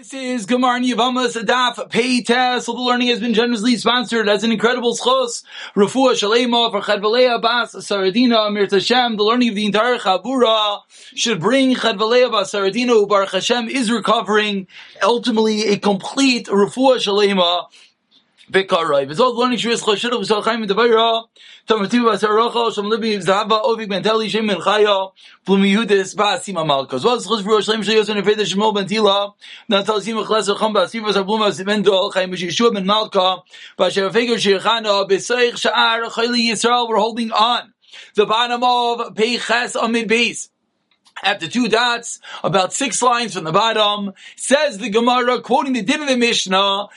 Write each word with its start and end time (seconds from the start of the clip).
This 0.00 0.14
is 0.14 0.46
Gemar 0.46 0.82
Yavama 0.82 1.28
Sadaf 1.28 1.90
Pay 1.90 2.22
Test. 2.22 2.64
So 2.64 2.72
the 2.72 2.80
learning 2.80 3.08
has 3.08 3.20
been 3.20 3.34
generously 3.34 3.76
sponsored 3.76 4.30
as 4.30 4.42
an 4.42 4.50
incredible 4.50 4.96
schos. 4.96 5.44
Rafua 5.76 6.14
Shalema 6.14 6.70
for 6.70 6.80
Chadvalea 6.80 7.38
Bas 7.42 7.74
Saradina 7.74 8.46
Amir 8.46 8.66
Tashem. 8.66 9.18
The 9.18 9.22
learning 9.22 9.50
of 9.50 9.56
the 9.56 9.66
entire 9.66 9.98
Chabura 9.98 10.80
should 10.88 11.38
bring 11.38 11.74
Chadvalea 11.74 12.32
Bas 12.32 12.50
Saradina 12.50 13.06
Baruch 13.06 13.32
Hashem 13.32 13.68
is 13.68 13.90
recovering 13.90 14.68
ultimately 15.02 15.68
a 15.68 15.78
complete 15.78 16.46
Rafua 16.46 16.96
Shalema 16.96 17.66
Bekarai. 18.50 19.06
V'zol 19.06 19.36
learning 19.36 19.58
Shvius 19.58 19.82
Choshedu 19.82 20.20
V'zol 20.20 20.42
Chaim 20.42 20.66
Medavayra. 20.66 21.24
Tomativ 21.68 22.02
V'asaracha 22.02 22.74
Shem 22.74 22.86
Libi 22.86 23.18
V'zahava 23.18 23.62
Ovik 23.62 23.88
Benteli 23.88 24.28
Shem 24.28 24.46
Ben 24.48 24.56
Chaya 24.56 25.12
Blumi 25.46 25.72
Yudis 25.72 26.16
Ba'asima 26.16 26.66
Malka. 26.66 26.96
As 26.96 27.04
well 27.04 27.14
as 27.14 27.26
Chos 27.26 27.42
V'rosh 27.42 27.66
Shem 27.66 27.82
Shayos 27.82 28.08
and 28.08 28.24
Veda 28.24 28.42
Shemol 28.42 28.74
Bentila 28.74 29.34
Natal 29.68 30.00
Sima 30.00 30.24
Chles 30.24 30.54
Chom 30.56 30.74
Ba'asim 30.74 31.02
V'zar 31.02 31.24
Bluma 31.24 31.50
Simen 31.50 31.84
Dol 31.84 32.10
Chaim 32.10 32.32
Yeshua 32.32 32.74
Ben 32.74 32.84
Malka 32.84 33.38
Ba'asher 33.78 34.10
Feger 34.10 34.34
Shirchana 34.36 35.08
B'seich 35.08 35.52
Sha'ar 35.52 36.10
Chayli 36.10 36.50
Yisrael 36.50 36.88
we're 36.88 36.98
holding 36.98 37.30
on. 37.30 37.72
The 38.16 38.26
bottom 38.26 38.64
of 38.64 39.14
Peiches 39.14 39.76
Amid 39.80 40.08
Beis 40.08 40.48
the 41.40 41.48
two 41.48 41.68
dots, 41.68 42.20
about 42.42 42.72
six 42.72 43.02
lines 43.02 43.34
from 43.34 43.44
the 43.44 43.52
bottom, 43.52 44.12
says 44.36 44.78
the 44.78 44.90
Gemara, 44.90 45.40
quoting 45.40 45.74
the 45.74 45.82
din 45.82 46.02
of 46.02 46.08
the 46.08 46.16
Mishnah, 46.16 46.88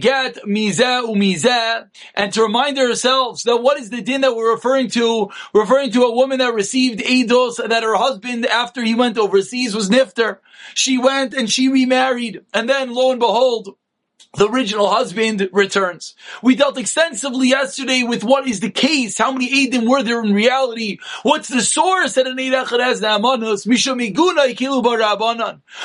get 0.00 0.36
mizeh 0.46 1.04
umizeh, 1.04 1.88
and 2.14 2.32
to 2.32 2.42
remind 2.42 2.78
ourselves 2.78 3.44
that 3.44 3.58
what 3.58 3.78
is 3.78 3.90
the 3.90 4.02
din 4.02 4.22
that 4.22 4.34
we're 4.34 4.52
referring 4.52 4.88
to? 4.90 5.30
Referring 5.54 5.92
to 5.92 6.02
a 6.02 6.14
woman 6.14 6.38
that 6.38 6.54
received 6.54 7.00
eidos 7.00 7.56
that 7.56 7.82
her 7.82 7.96
husband, 7.96 8.46
after 8.46 8.82
he 8.82 8.94
went 8.94 9.18
overseas, 9.18 9.74
was 9.74 9.90
nifter. 9.90 10.38
She 10.74 10.98
went 10.98 11.34
and 11.34 11.50
she 11.50 11.68
remarried, 11.68 12.44
and 12.52 12.68
then 12.68 12.92
lo 12.92 13.10
and 13.10 13.20
behold, 13.20 13.76
the 14.36 14.48
original 14.48 14.88
husband 14.88 15.48
returns. 15.52 16.14
We 16.42 16.54
dealt 16.54 16.78
extensively 16.78 17.48
yesterday 17.48 18.04
with 18.04 18.22
what 18.22 18.46
is 18.46 18.60
the 18.60 18.70
case, 18.70 19.18
how 19.18 19.32
many 19.32 19.50
Eidim 19.50 19.88
were 19.88 20.02
there 20.02 20.22
in 20.22 20.32
reality, 20.32 20.98
what's 21.22 21.48
the 21.48 21.62
source 21.62 22.14
that 22.14 22.26
an 22.26 22.38
Eid. 22.38 22.52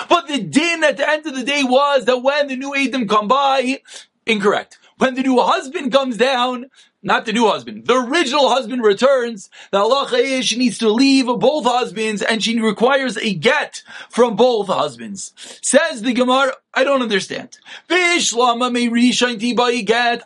But 0.10 0.28
the 0.28 0.40
din 0.40 0.84
at 0.84 0.98
the 0.98 1.10
end 1.10 1.26
of 1.26 1.36
the 1.36 1.44
day 1.44 1.64
was 1.64 2.06
that 2.06 2.20
when 2.20 2.48
the 2.48 2.56
new 2.56 2.74
Eidim 2.74 3.10
come 3.10 3.28
by, 3.28 3.82
incorrect. 4.26 4.78
When 4.98 5.16
the 5.16 5.24
new 5.24 5.42
husband 5.42 5.92
comes 5.92 6.16
down, 6.18 6.68
not 7.06 7.26
the 7.26 7.32
new 7.32 7.48
husband, 7.48 7.86
the 7.86 7.94
original 7.94 8.50
husband 8.50 8.84
returns, 8.84 9.50
the 9.72 9.78
halacha 9.78 10.20
is 10.20 10.48
she 10.48 10.58
needs 10.58 10.80
to 10.80 10.90
leave 10.90 11.28
both 11.28 11.64
husbands 11.64 12.22
and 12.24 12.44
she 12.44 12.60
requires 12.60 13.16
a 13.18 13.34
get 13.34 13.84
from 14.10 14.36
both 14.36 14.68
husbands. 14.68 15.32
Says 15.62 16.02
the 16.02 16.12
Gemara, 16.14 16.54
I 16.74 16.84
don't 16.84 17.04
understand. 17.04 17.60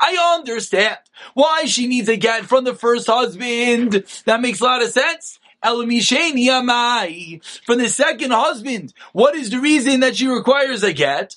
I 0.02 0.38
understand 0.40 0.98
why 1.34 1.66
she 1.66 1.88
needs 1.88 2.08
a 2.08 2.16
get 2.16 2.46
from 2.46 2.64
the 2.64 2.74
first 2.74 3.08
husband. 3.08 4.06
That 4.26 4.40
makes 4.42 4.62
a 4.62 4.64
lot 4.64 4.82
of 4.82 4.90
sense. 4.90 5.40
From 5.62 5.90
the 7.80 7.90
second 7.90 8.32
husband, 8.32 8.94
what 9.12 9.36
is 9.36 9.50
the 9.50 9.60
reason 9.60 10.00
that 10.00 10.16
she 10.16 10.28
requires 10.28 10.84
a 10.84 10.94
get? 10.94 11.36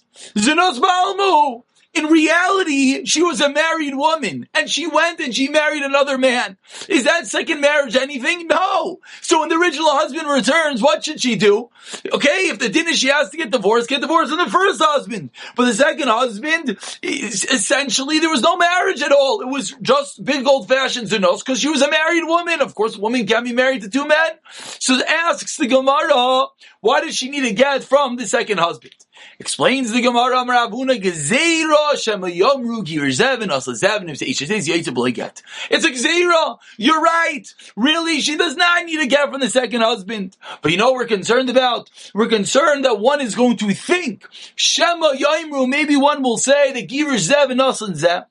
In 1.95 2.07
reality, 2.07 3.05
she 3.05 3.23
was 3.23 3.43
a 3.43 3.51
married 3.51 3.95
woman 3.95 4.49
and 4.55 4.71
she 4.71 4.87
went 4.87 5.21
and 5.21 5.35
she 5.35 5.49
married 5.49 5.83
another 5.83 6.17
man. 6.17 6.57
Is 6.89 7.05
that 7.05 7.27
second 7.27 7.61
marriage 7.61 7.97
anything? 7.97 8.47
No. 8.47 9.01
So 9.21 9.41
when 9.41 9.51
the 9.51 9.57
original 9.57 9.91
husband 9.91 10.27
returns, 10.27 10.81
what 10.81 11.05
should 11.05 11.21
she 11.21 11.37
do? 11.37 11.69
Okay, 12.11 12.49
if 12.49 12.59
the 12.59 12.71
din 12.71 12.89
is 12.89 12.99
she 12.99 13.09
has 13.09 13.29
to 13.31 13.37
get 13.37 13.51
divorced, 13.51 13.91
get 13.91 14.01
divorced 14.01 14.31
from 14.31 14.39
the 14.39 14.51
first 14.51 14.81
husband. 14.81 15.31
But 15.55 15.67
the 15.67 15.75
second 15.75 16.09
husband, 16.09 16.79
essentially, 17.03 18.21
there 18.21 18.31
was 18.31 18.41
no 18.41 18.57
marriage 18.57 19.03
at 19.03 19.13
all. 19.13 19.43
It 19.43 19.49
was 19.49 19.73
just 19.83 20.25
big 20.25 20.47
old 20.47 20.69
fashioned 20.69 21.09
zenos 21.09 21.41
because 21.41 21.61
she 21.61 21.69
was 21.69 21.83
a 21.83 21.91
married 21.91 22.25
woman. 22.25 22.63
Of 22.63 22.75
course, 22.75 22.97
a 22.97 23.01
woman 23.01 23.27
can't 23.27 23.45
be 23.45 23.53
married 23.53 23.83
to 23.83 23.91
two 23.91 24.07
men. 24.07 24.33
So 24.79 24.99
asks 25.07 25.59
the 25.59 25.67
Gemara, 25.67 26.47
why 26.81 27.03
does 27.03 27.15
she 27.15 27.29
need 27.29 27.45
a 27.45 27.53
get 27.53 27.85
from 27.85 28.17
the 28.17 28.27
second 28.27 28.59
husband? 28.59 28.95
Explains 29.39 29.93
the 29.93 30.01
Gemara 30.01 30.37
Amravuna 30.37 31.01
Gezeira 31.01 31.95
Shemayomru 31.95 32.85
Girzevin 32.85 33.49
Asazevin 33.49 34.11
if 34.11 34.23
Isha 34.23 34.47
says 34.47 34.67
get. 34.67 35.43
It's 35.71 35.85
a 35.85 35.91
Gezeira. 35.91 36.59
You're 36.77 37.01
right. 37.01 37.47
Really, 37.77 38.21
she 38.21 38.37
does 38.37 38.57
not 38.57 38.85
need 38.85 39.01
a 39.01 39.07
get 39.07 39.31
from 39.31 39.41
the 39.41 39.51
second 39.51 39.81
husband. 39.81 40.37
But 40.63 40.73
you 40.73 40.79
know 40.79 40.93
we're 40.93 41.07
concerned 41.07 41.51
about? 41.51 41.91
We're 42.15 42.29
concerned 42.29 42.85
that 42.85 43.01
one 43.01 43.21
is 43.21 43.35
going 43.35 43.57
to 43.59 43.73
think 43.75 44.27
Shema 44.55 45.15
Yomru. 45.15 45.69
Maybe 45.69 45.97
one 45.97 46.23
will 46.23 46.39
say 46.39 46.73
that 46.73 46.89
Girzevin 46.89 47.59
Asazev 47.59 48.27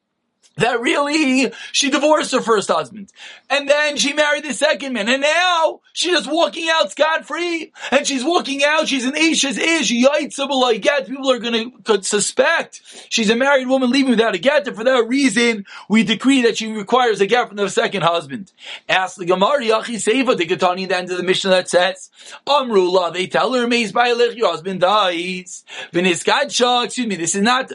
that 0.62 0.82
really 0.82 1.52
she 1.72 1.90
divorced 1.90 2.32
her 2.32 2.42
first 2.42 2.70
husband. 2.70 3.12
And 3.50 3.70
then 3.70 3.98
she 3.98 4.14
married 4.14 4.44
the 4.44 4.54
second 4.54 4.94
man. 4.94 5.10
And 5.10 5.22
now 5.22 5.82
she's 5.94 6.12
just 6.12 6.32
walking 6.32 6.70
out 6.70 6.92
scot 6.92 7.26
free 7.26 7.72
and 7.92 8.08
she's 8.08 8.24
walking 8.24 8.64
out. 8.64 8.88
She's 8.88 9.06
an 9.06 9.14
isha's 9.14 9.58
ish. 9.58 9.92
Yaitzabalai 9.92 10.82
get. 10.82 11.08
People 11.08 11.32
are 11.32 11.40
going 11.40 11.72
to 11.84 12.04
suspect 12.04 12.82
she's 13.10 13.30
a 13.30 13.36
married 13.36 13.68
woman 13.68 13.92
leaving 13.92 14.12
without 14.12 14.36
a 14.36 14.40
get. 14.40 14.68
And 14.68 14.76
for 14.76 14.84
that 14.84 15.08
reason 15.08 15.66
we 15.90 16.04
decree 16.04 16.44
that 16.44 16.58
she 16.58 16.72
requires 16.72 17.22
a 17.22 17.28
get 17.28 17.48
from 17.48 17.58
the 17.58 17.70
second 17.70 18.04
husband. 18.04 18.52
Ask 18.88 19.18
the 19.18 19.26
Gemara 19.26 19.62
Yachi 19.62 19.96
Seva 19.96 20.38
the 20.38 20.46
Getani 20.46 20.88
the 20.88 20.98
end 20.98 21.12
of 21.12 21.18
the 21.18 21.24
mission 21.24 21.52
that 21.52 21.70
says 21.70 22.10
Amrullah 22.48 23.14
they 23.14 23.28
tell 23.28 23.54
her 23.54 23.68
Maze 23.68 23.92
by 23.92 24.08
your 24.08 24.52
husband 24.52 24.82
dies. 24.82 25.64
Excuse 25.94 27.08
me 27.08 27.16
this 27.16 27.36
is 27.36 27.42
not 27.42 27.72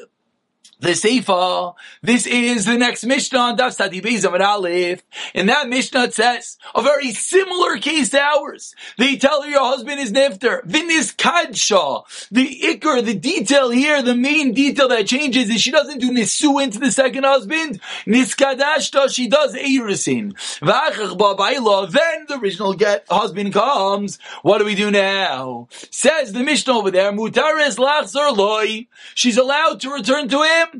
the 0.87 0.93
Seifa. 0.93 1.75
This 2.01 2.27
is 2.27 2.65
the 2.65 2.79
next 2.79 3.05
Mishnah 3.05 3.39
on 3.39 3.57
Daf 3.57 3.75
Sadi 3.75 4.01
Beis 4.01 4.25
Aleph. 4.25 5.03
In 5.35 5.47
that 5.47 5.69
Mishnah 5.69 6.05
it 6.05 6.15
says, 6.15 6.59
a 6.75 6.83
very 6.83 7.13
similar 7.13 7.79
case 7.79 8.11
to 8.11 8.21
ours. 8.21 8.75
They 8.97 9.17
tell 9.17 9.43
her 9.43 9.49
your 9.49 9.65
husband 9.65 10.01
is 10.01 10.13
Nifter. 10.13 10.65
Vinis 10.65 11.15
Kadsha. 11.17 12.05
The 12.31 12.61
Iker, 12.65 13.05
the 13.05 13.15
detail 13.15 13.71
here, 13.71 14.01
the 14.01 14.15
main 14.15 14.53
detail 14.53 14.89
that 14.89 15.09
changes 15.09 15.51
is 15.51 15.61
she 15.61 15.73
doesn't 15.73 15.99
do 15.99 16.11
Nisu 16.11 16.63
into 16.63 16.79
the 16.79 16.93
second 16.93 17.25
husband. 17.25 17.81
Niskadashta, 18.07 19.13
she 19.13 19.27
does 19.29 19.55
Eirisin. 19.55 20.35
Then 20.61 22.27
the 22.29 22.39
original 22.41 22.75
get 22.75 23.07
husband 23.11 23.53
comes. 23.53 24.19
What 24.43 24.59
do 24.59 24.65
we 24.65 24.77
do 24.77 24.93
now? 24.93 25.67
Says 25.91 26.33
the 26.33 26.45
Mishnah 26.45 26.79
over 26.79 26.91
there, 26.93 27.11
Mutaris 27.13 27.77
Lachzor 27.77 28.37
Loi. 28.37 28.87
She's 29.15 29.37
allowed 29.37 29.81
to 29.81 29.91
return 29.91 30.29
to 30.29 30.43
him 30.43 30.76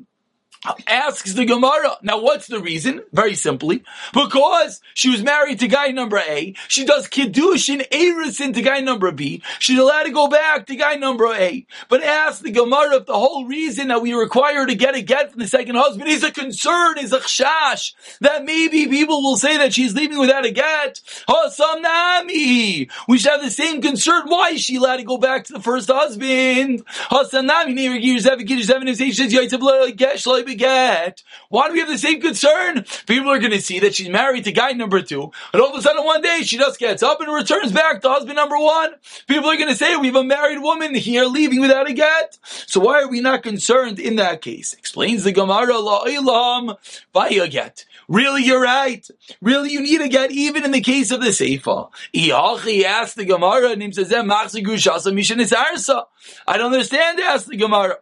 Asks 0.87 1.35
the 1.35 1.45
Gemara. 1.45 1.97
Now, 2.03 2.21
what's 2.21 2.47
the 2.47 2.61
reason? 2.61 3.03
Very 3.13 3.35
simply, 3.35 3.85
because 4.13 4.81
she 4.95 5.09
was 5.09 5.23
married 5.23 5.61
to 5.61 5.69
guy 5.69 5.89
number 5.89 6.19
A. 6.19 6.55
She 6.69 6.85
does 6.85 7.09
kiddush 7.09 7.69
in 7.69 7.81
Erison 7.81 8.55
to 8.55 8.63
guy 8.63 8.81
number 8.81 9.13
B. 9.13 9.43
She's 9.59 9.79
allowed 9.79 10.05
to 10.05 10.11
go 10.11 10.29
back 10.29 10.67
to 10.67 10.77
guy 10.77 10.97
number 10.97 11.33
A. 11.33 11.67
But 11.89 12.03
ask 12.03 12.43
the 12.43 12.51
Gemara 12.51 12.97
if 12.97 13.07
the 13.07 13.19
whole 13.19 13.45
reason 13.47 13.89
that 13.89 14.03
we 14.03 14.13
require 14.13 14.67
to 14.67 14.75
get 14.75 14.95
a 14.97 15.03
get 15.03 15.33
from 15.33 15.41
the 15.41 15.49
second 15.49 15.77
husband 15.77 16.09
is 16.09 16.23
a 16.25 16.33
concern, 16.33 16.99
is 16.99 17.13
a 17.13 17.21
chash 17.21 17.93
that 18.21 18.45
maybe 18.45 18.87
people 18.89 19.23
will 19.23 19.37
say 19.37 19.59
that 19.59 19.73
she's 19.73 19.95
leaving 19.95 20.19
without 20.19 20.47
a 20.47 20.51
get. 20.51 21.01
Hasamnami. 21.29 22.91
We 23.09 23.19
should 23.19 23.33
have 23.33 23.43
the 23.43 23.51
same 23.51 23.83
concern. 23.83 24.25
Why 24.27 24.51
is 24.51 24.63
she 24.63 24.77
allowed 24.77 24.97
to 24.97 25.05
go 25.05 25.19
back 25.19 25.45
to 25.45 25.53
the 25.53 25.61
first 25.61 25.89
husband? 25.89 26.85
Hasamnami. 26.87 27.67
Get. 30.55 31.23
Why 31.49 31.69
do 31.69 31.75
we 31.75 31.81
have 31.81 31.89
the 31.89 31.99
same 31.99 32.21
concern? 32.21 32.85
People 33.07 33.31
are 33.31 33.39
going 33.39 33.53
to 33.53 33.61
see 33.61 33.81
that 33.81 33.95
she's 33.95 34.09
married 34.09 34.45
to 34.45 34.53
guy 34.53 34.73
number 34.73 35.03
two, 35.03 35.31
and 35.53 35.63
all 35.63 35.71
of 35.71 35.79
a 35.79 35.83
sudden 35.83 36.05
one 36.05 36.23
day 36.23 36.43
she 36.43 36.57
just 36.57 36.79
gets 36.79 37.03
up 37.03 37.21
and 37.21 37.33
returns 37.33 37.73
back 37.73 38.03
to 38.03 38.09
husband 38.09 38.37
number 38.37 38.59
one. 38.59 38.95
People 39.27 39.51
are 39.51 39.57
going 39.57 39.69
to 39.69 39.77
say 39.77 39.97
we 39.97 40.07
have 40.09 40.17
a 40.17 40.25
married 40.25 40.61
woman 40.63 40.95
here 40.95 41.25
leaving 41.25 41.61
without 41.61 41.89
a 41.89 41.93
get. 41.93 42.39
So 42.43 42.81
why 42.81 43.03
are 43.03 43.09
we 43.09 43.21
not 43.21 43.43
concerned 43.43 43.99
in 43.99 44.17
that 44.17 44.43
case? 44.43 44.75
Explains 44.75 45.25
the 45.25 45.33
Gemara 45.33 45.79
La 45.79 46.05
Ilam 46.05 46.77
by 47.13 47.29
a 47.29 47.49
get. 47.49 47.85
Really, 48.09 48.45
you're 48.45 48.63
right. 48.63 49.07
Really, 49.41 49.73
you 49.73 49.81
need 49.81 50.01
a 50.01 50.09
get 50.09 50.31
even 50.31 50.65
in 50.65 50.71
the 50.71 50.81
case 50.81 51.11
of 51.11 51.21
the 51.21 51.29
Seifa. 51.29 51.91
Iachi 52.15 52.85
asked 52.85 53.17
the 53.17 53.25
Gemara, 53.25 53.71
I 56.47 56.57
don't 56.57 56.73
understand, 56.73 57.21
asked 57.21 57.49
the 57.49 57.57
Gemara. 57.57 57.97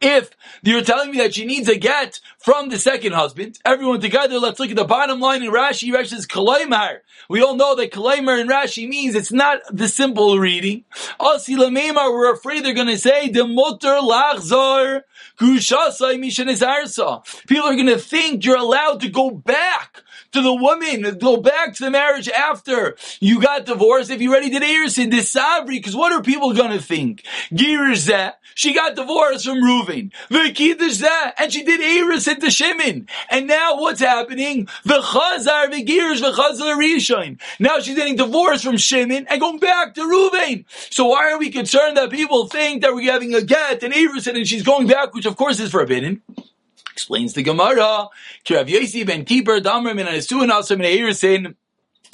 If 0.00 0.30
you're 0.62 0.82
telling 0.82 1.10
me 1.10 1.18
that 1.18 1.34
she 1.34 1.44
needs 1.44 1.68
a 1.68 1.76
get 1.76 2.20
from 2.38 2.68
the 2.68 2.78
second 2.78 3.12
husband, 3.12 3.58
everyone 3.64 4.00
together, 4.00 4.38
let's 4.38 4.58
look 4.58 4.70
at 4.70 4.76
the 4.76 4.84
bottom 4.84 5.20
line 5.20 5.42
in 5.42 5.50
Rashi. 5.50 5.92
Rashi 5.92 6.08
says 6.08 6.26
Kalaimar. 6.26 7.00
We 7.28 7.42
all 7.42 7.54
know 7.54 7.74
that 7.76 7.92
Kalaimar 7.92 8.40
in 8.40 8.48
Rashi 8.48 8.88
means 8.88 9.14
it's 9.14 9.32
not 9.32 9.60
the 9.70 9.88
simple 9.88 10.38
reading. 10.38 10.84
Asi 11.18 11.54
Lameimar, 11.54 12.12
we're 12.12 12.32
afraid 12.32 12.64
they're 12.64 12.74
to 12.74 12.98
say, 12.98 13.28
the 13.28 13.46
mutter 13.46 13.98
lachzor 14.02 15.02
People 17.46 17.64
are 17.64 17.74
going 17.74 17.86
to 17.86 17.98
think 17.98 18.44
you're 18.44 18.56
allowed 18.56 19.00
to 19.00 19.08
go 19.08 19.30
back 19.30 20.02
to 20.32 20.42
the 20.42 20.54
woman 20.54 21.18
go 21.18 21.38
back 21.38 21.74
to 21.74 21.84
the 21.84 21.90
marriage 21.90 22.28
after 22.28 22.96
you 23.20 23.40
got 23.40 23.66
divorced 23.66 24.10
if 24.10 24.20
you 24.20 24.30
already 24.30 24.50
did 24.50 24.62
Erisin, 24.62 25.10
Disavri, 25.10 25.70
because 25.70 25.96
what 25.96 26.12
are 26.12 26.22
people 26.22 26.52
going 26.52 26.70
to 26.70 26.82
think? 26.82 27.24
Girzeh, 27.52 28.34
she 28.54 28.74
got 28.74 28.96
divorced 28.96 29.44
from 29.44 29.58
Reuven. 29.58 30.12
V'kidrzeh, 30.30 31.32
and 31.38 31.52
she 31.52 31.64
did 31.64 31.80
Erisin 31.80 32.40
to 32.40 32.50
Shimon. 32.50 33.08
And 33.30 33.46
now 33.46 33.80
what's 33.80 34.00
happening? 34.00 34.68
The 34.84 35.00
Chazar, 35.00 35.70
the 35.70 35.84
Rishon. 36.80 37.40
Now 37.58 37.80
she's 37.80 37.96
getting 37.96 38.16
divorced 38.16 38.64
from 38.64 38.76
Shimon 38.76 39.26
and 39.28 39.40
going 39.40 39.58
back 39.58 39.94
to 39.94 40.02
Reuven. 40.02 40.64
So 40.92 41.06
why 41.06 41.32
are 41.32 41.38
we 41.38 41.50
concerned 41.50 41.96
that 41.96 42.10
people 42.10 42.48
think 42.48 42.82
that 42.82 42.94
we're 42.94 43.10
having 43.10 43.34
a 43.34 43.42
get 43.42 43.82
and 43.82 43.92
Erisin 43.92 44.36
and 44.36 44.46
she's 44.46 44.62
going 44.62 44.86
back, 44.86 45.14
which 45.14 45.26
of 45.26 45.36
course 45.36 45.60
is 45.60 45.70
forbidden? 45.70 46.22
Explains 47.00 47.32
the 47.32 47.42
Gemara. 47.42 48.08
Kirav 48.44 48.68
Yosi 48.68 49.06
ben 49.06 49.24
Kippur, 49.24 49.60
Damar 49.60 49.94
min 49.94 50.06
Anesuin, 50.06 50.50
also 50.50 50.76
min 50.76 50.86
Erisin. 50.86 51.54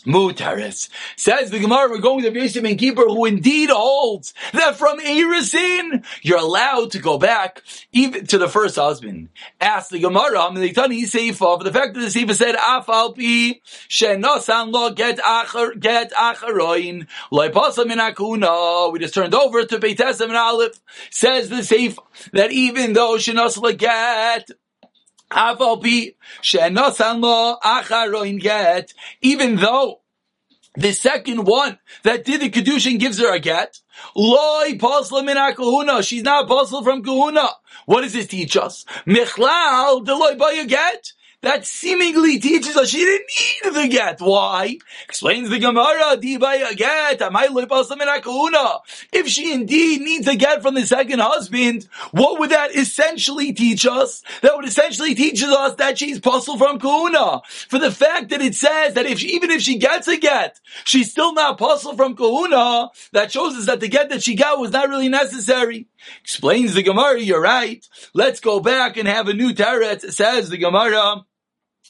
Mutaris. 0.06 0.88
Says 1.16 1.50
the 1.50 1.58
Gemara, 1.58 1.90
we're 1.90 1.98
going 1.98 2.22
the 2.22 2.32
Yosef 2.32 2.64
and 2.64 2.78
Keeper, 2.78 3.02
who 3.02 3.24
indeed 3.24 3.70
holds 3.70 4.34
that 4.52 4.76
from 4.76 5.00
Erisin, 5.00 6.04
you're 6.22 6.38
allowed 6.38 6.92
to 6.92 7.00
go 7.00 7.18
back 7.18 7.62
even 7.92 8.24
to 8.26 8.38
the 8.38 8.48
first 8.48 8.76
husband. 8.76 9.30
Ask 9.60 9.90
the 9.90 9.98
Gemara, 9.98 10.50
Melitani 10.50 11.02
Seifa, 11.02 11.58
for 11.58 11.64
the 11.64 11.72
fact 11.72 11.94
that 11.94 12.00
the 12.00 12.06
Seifa 12.06 12.34
said, 12.34 12.54
Afalpi, 12.54 13.60
Shenosan 13.88 14.72
lo 14.72 14.92
get 14.92 15.18
achar, 15.18 15.78
get 15.78 16.12
acharoin, 16.12 17.08
loipasa 17.32 17.86
min 17.86 17.98
akuna. 17.98 18.92
We 18.92 19.00
just 19.00 19.14
turned 19.14 19.34
over 19.34 19.64
to 19.64 19.78
Beitesam 19.78 20.28
and 20.28 20.36
Aleph. 20.36 20.80
Says 21.10 21.48
the 21.48 21.56
Seifa, 21.56 21.98
that 22.32 22.52
even 22.52 22.92
though 22.92 23.16
Shenos 23.16 23.60
lo 23.60 23.72
get, 23.72 24.50
even 29.20 29.56
though 29.56 30.00
the 30.76 30.92
second 30.92 31.44
one 31.44 31.78
that 32.02 32.24
did 32.24 32.40
the 32.42 32.50
kedushin 32.50 32.98
gives 32.98 33.18
her 33.18 33.34
a 33.34 33.40
get. 33.40 33.80
She's 36.02 36.22
not 36.22 36.48
pasla 36.48 36.84
from 36.84 37.02
kahuna. 37.02 37.48
What 37.86 38.02
does 38.02 38.12
this 38.12 38.26
teach 38.28 38.56
us? 38.56 38.84
That 41.42 41.66
seemingly 41.66 42.38
teaches 42.38 42.76
us 42.76 42.88
she 42.88 42.98
didn't 42.98 43.26
need 43.64 43.74
the 43.74 43.88
get. 43.88 44.20
Why? 44.20 44.78
Explains 45.04 45.50
the 45.50 45.58
Gemara, 45.58 46.16
get, 46.16 47.20
Amayli 47.20 47.66
Pasimin 47.66 48.08
Akuna. 48.08 48.80
If 49.12 49.28
she 49.28 49.52
indeed 49.52 50.00
needs 50.00 50.26
a 50.26 50.34
get 50.34 50.62
from 50.62 50.74
the 50.74 50.86
second 50.86 51.20
husband, 51.20 51.86
what 52.10 52.40
would 52.40 52.50
that 52.50 52.74
essentially 52.74 53.52
teach 53.52 53.86
us? 53.86 54.22
That 54.42 54.56
would 54.56 54.66
essentially 54.66 55.14
teach 55.14 55.42
us 55.42 55.74
that 55.76 55.98
she's 55.98 56.18
puzzled 56.20 56.58
from 56.58 56.78
kahuna. 56.78 57.42
For 57.68 57.78
the 57.78 57.90
fact 57.90 58.30
that 58.30 58.40
it 58.40 58.54
says 58.54 58.94
that 58.94 59.06
if 59.06 59.20
she, 59.20 59.28
even 59.28 59.50
if 59.50 59.60
she 59.62 59.78
gets 59.78 60.08
a 60.08 60.16
get, 60.16 60.58
she's 60.84 61.10
still 61.10 61.34
not 61.34 61.58
puzzled 61.58 61.96
from 61.96 62.16
kahuna, 62.16 62.90
that 63.12 63.30
shows 63.30 63.54
us 63.54 63.66
that 63.66 63.80
the 63.80 63.88
get 63.88 64.08
that 64.08 64.22
she 64.22 64.34
got 64.34 64.58
was 64.58 64.72
not 64.72 64.88
really 64.88 65.08
necessary. 65.08 65.86
Explains 66.22 66.74
the 66.74 66.82
Gemara, 66.82 67.20
you're 67.20 67.40
right. 67.40 67.86
Let's 68.14 68.40
go 68.40 68.60
back 68.60 68.96
and 68.96 69.08
have 69.08 69.28
a 69.28 69.34
new 69.34 69.52
teretz, 69.52 70.12
says 70.12 70.48
the 70.48 70.58
Gemara 70.58 71.24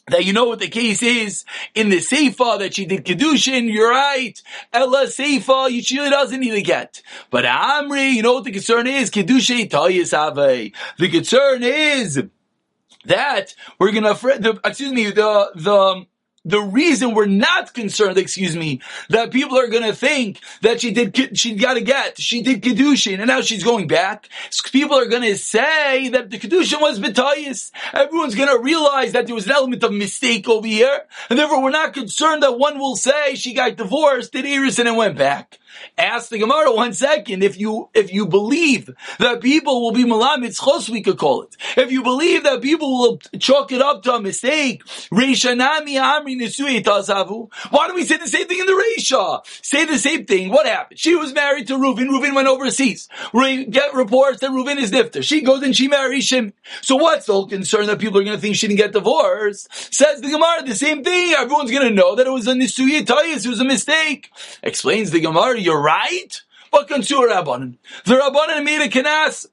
that 0.08 0.24
you 0.24 0.32
know 0.32 0.44
what 0.44 0.60
the 0.60 0.68
case 0.68 1.02
is 1.02 1.44
in 1.74 1.88
the 1.88 1.96
Seifa 1.96 2.60
that 2.60 2.74
she 2.74 2.86
did 2.86 3.04
Kedushin, 3.04 3.72
you're 3.72 3.90
right. 3.90 4.40
Ella 4.72 5.06
Seifa, 5.06 5.68
she 5.84 5.96
doesn't 5.96 6.40
need 6.40 6.54
a 6.54 6.62
get. 6.62 7.02
But 7.30 7.44
Amri, 7.44 8.12
you 8.12 8.22
know 8.22 8.34
what 8.34 8.44
the 8.44 8.52
concern 8.52 8.86
is? 8.86 9.10
Kedushin 9.10 9.68
Tayis 9.68 10.72
The 10.98 11.08
concern 11.08 11.62
is 11.64 12.22
that 13.04 13.54
we're 13.80 13.92
gonna, 13.92 14.14
the, 14.14 14.60
excuse 14.64 14.92
me, 14.92 15.10
the, 15.10 15.50
the, 15.56 16.06
the 16.46 16.60
reason 16.60 17.12
we're 17.12 17.26
not 17.26 17.74
concerned, 17.74 18.16
excuse 18.16 18.56
me, 18.56 18.80
that 19.10 19.32
people 19.32 19.58
are 19.58 19.66
going 19.66 19.82
to 19.82 19.92
think 19.92 20.40
that 20.62 20.80
she 20.80 20.92
did, 20.92 21.36
she 21.36 21.56
got 21.56 21.74
to 21.74 21.80
get, 21.80 22.20
she 22.20 22.40
did 22.40 22.62
Kedushin 22.62 23.18
and 23.18 23.26
now 23.26 23.40
she's 23.40 23.64
going 23.64 23.88
back. 23.88 24.28
People 24.70 24.96
are 24.96 25.06
going 25.06 25.22
to 25.22 25.36
say 25.36 26.08
that 26.10 26.30
the 26.30 26.38
Kedushin 26.38 26.80
was 26.80 27.00
B'tayis. 27.00 27.72
Everyone's 27.92 28.36
going 28.36 28.48
to 28.48 28.62
realize 28.62 29.12
that 29.12 29.26
there 29.26 29.34
was 29.34 29.46
an 29.46 29.52
element 29.52 29.82
of 29.82 29.92
mistake 29.92 30.48
over 30.48 30.66
here. 30.66 31.02
And 31.28 31.38
therefore 31.38 31.62
we're 31.62 31.70
not 31.70 31.94
concerned 31.94 32.44
that 32.44 32.58
one 32.58 32.78
will 32.78 32.96
say 32.96 33.34
she 33.34 33.52
got 33.52 33.76
divorced, 33.76 34.32
did 34.32 34.46
Iris 34.46 34.78
and 34.78 34.96
went 34.96 35.18
back. 35.18 35.58
Ask 35.98 36.30
the 36.30 36.38
Gemara 36.38 36.72
one 36.72 36.92
second. 36.92 37.42
If 37.42 37.58
you 37.58 37.88
if 37.94 38.12
you 38.12 38.26
believe 38.26 38.90
that 39.18 39.40
people 39.40 39.82
will 39.82 39.92
be 39.92 40.04
malamid 40.04 40.58
chos, 40.58 40.88
we 40.88 41.02
could 41.02 41.18
call 41.18 41.42
it. 41.42 41.56
If 41.76 41.90
you 41.90 42.02
believe 42.02 42.44
that 42.44 42.62
people 42.62 42.98
will 42.98 43.18
chalk 43.38 43.72
it 43.72 43.80
up 43.80 44.02
to 44.04 44.14
a 44.14 44.20
mistake, 44.20 44.84
Reishanami 44.84 45.96
Amri 45.96 46.36
Nisui 46.36 46.82
Tazavu. 46.82 47.50
Why 47.70 47.86
don't 47.86 47.96
we 47.96 48.04
say 48.04 48.16
the 48.16 48.28
same 48.28 48.46
thing 48.46 48.60
in 48.60 48.66
the 48.66 48.72
Reisha? 48.72 49.40
Say 49.64 49.84
the 49.84 49.98
same 49.98 50.26
thing. 50.26 50.50
What 50.50 50.66
happened? 50.66 50.98
She 50.98 51.14
was 51.14 51.32
married 51.32 51.66
to 51.68 51.74
Reuven. 51.74 52.08
Reuven 52.08 52.34
went 52.34 52.48
overseas. 52.48 53.08
We 53.32 53.64
get 53.66 53.94
reports 53.94 54.40
that 54.40 54.50
Reuven 54.50 54.76
is 54.78 54.90
nifter. 54.90 55.22
She 55.22 55.42
goes 55.42 55.62
and 55.62 55.74
she 55.76 55.88
marries 55.88 56.30
him. 56.30 56.52
So 56.82 56.96
what's 56.96 57.26
the 57.26 57.32
whole 57.32 57.46
concern 57.46 57.86
that 57.86 57.98
people 57.98 58.20
are 58.20 58.24
going 58.24 58.36
to 58.36 58.40
think 58.40 58.56
she 58.56 58.66
didn't 58.68 58.78
get 58.78 58.92
divorced? 58.92 59.68
Says 59.94 60.20
the 60.20 60.30
Gemara 60.30 60.62
the 60.64 60.74
same 60.74 61.02
thing. 61.04 61.32
Everyone's 61.32 61.70
going 61.70 61.88
to 61.88 61.94
know 61.94 62.14
that 62.16 62.26
it 62.26 62.30
was 62.30 62.46
a 62.46 62.52
Nisui 62.52 63.04
Tayis. 63.04 63.44
It 63.44 63.48
was 63.48 63.60
a 63.60 63.64
mistake. 63.64 64.30
Explains 64.62 65.10
the 65.10 65.20
Gemara 65.20 65.58
you're 65.66 65.82
right, 65.82 66.42
but 66.70 66.88
Kansur 66.88 67.28
Rabbanan. 67.28 67.76
The 68.04 68.14
Rabbanan 68.14 68.64
made 68.64 68.80
a 68.80 68.88
kanas, 68.88 69.46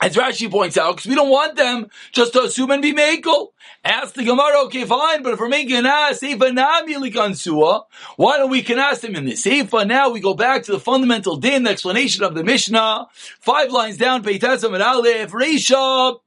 as 0.00 0.16
Rashi 0.16 0.50
points 0.50 0.78
out, 0.78 0.96
because 0.96 1.08
we 1.08 1.16
don't 1.16 1.28
want 1.28 1.56
them 1.56 1.88
just 2.12 2.32
to 2.34 2.42
assume 2.42 2.70
and 2.70 2.80
be 2.80 2.94
makel. 2.94 3.48
Ask 3.84 4.14
the 4.14 4.22
Gemara, 4.22 4.64
okay, 4.66 4.84
fine, 4.84 5.24
but 5.24 5.32
if 5.32 5.40
we're 5.40 5.48
making 5.48 5.74
an 5.74 5.84
Nami 5.84 6.94
why 6.94 8.38
don't 8.38 8.50
we 8.50 8.62
kanas 8.62 9.00
them 9.00 9.16
in 9.16 9.24
this? 9.26 9.44
Seifa? 9.44 9.86
Now 9.86 10.10
we 10.10 10.20
go 10.20 10.34
back 10.34 10.62
to 10.64 10.72
the 10.72 10.80
fundamental 10.80 11.36
din, 11.36 11.64
the 11.64 11.70
explanation 11.70 12.22
of 12.22 12.34
the 12.34 12.44
Mishnah, 12.44 13.08
five 13.40 13.72
lines 13.72 13.96
down, 13.96 14.22
Peitasam 14.22 14.74
and 14.74 14.82
Aleph, 14.82 15.32
Reisha, 15.32 16.20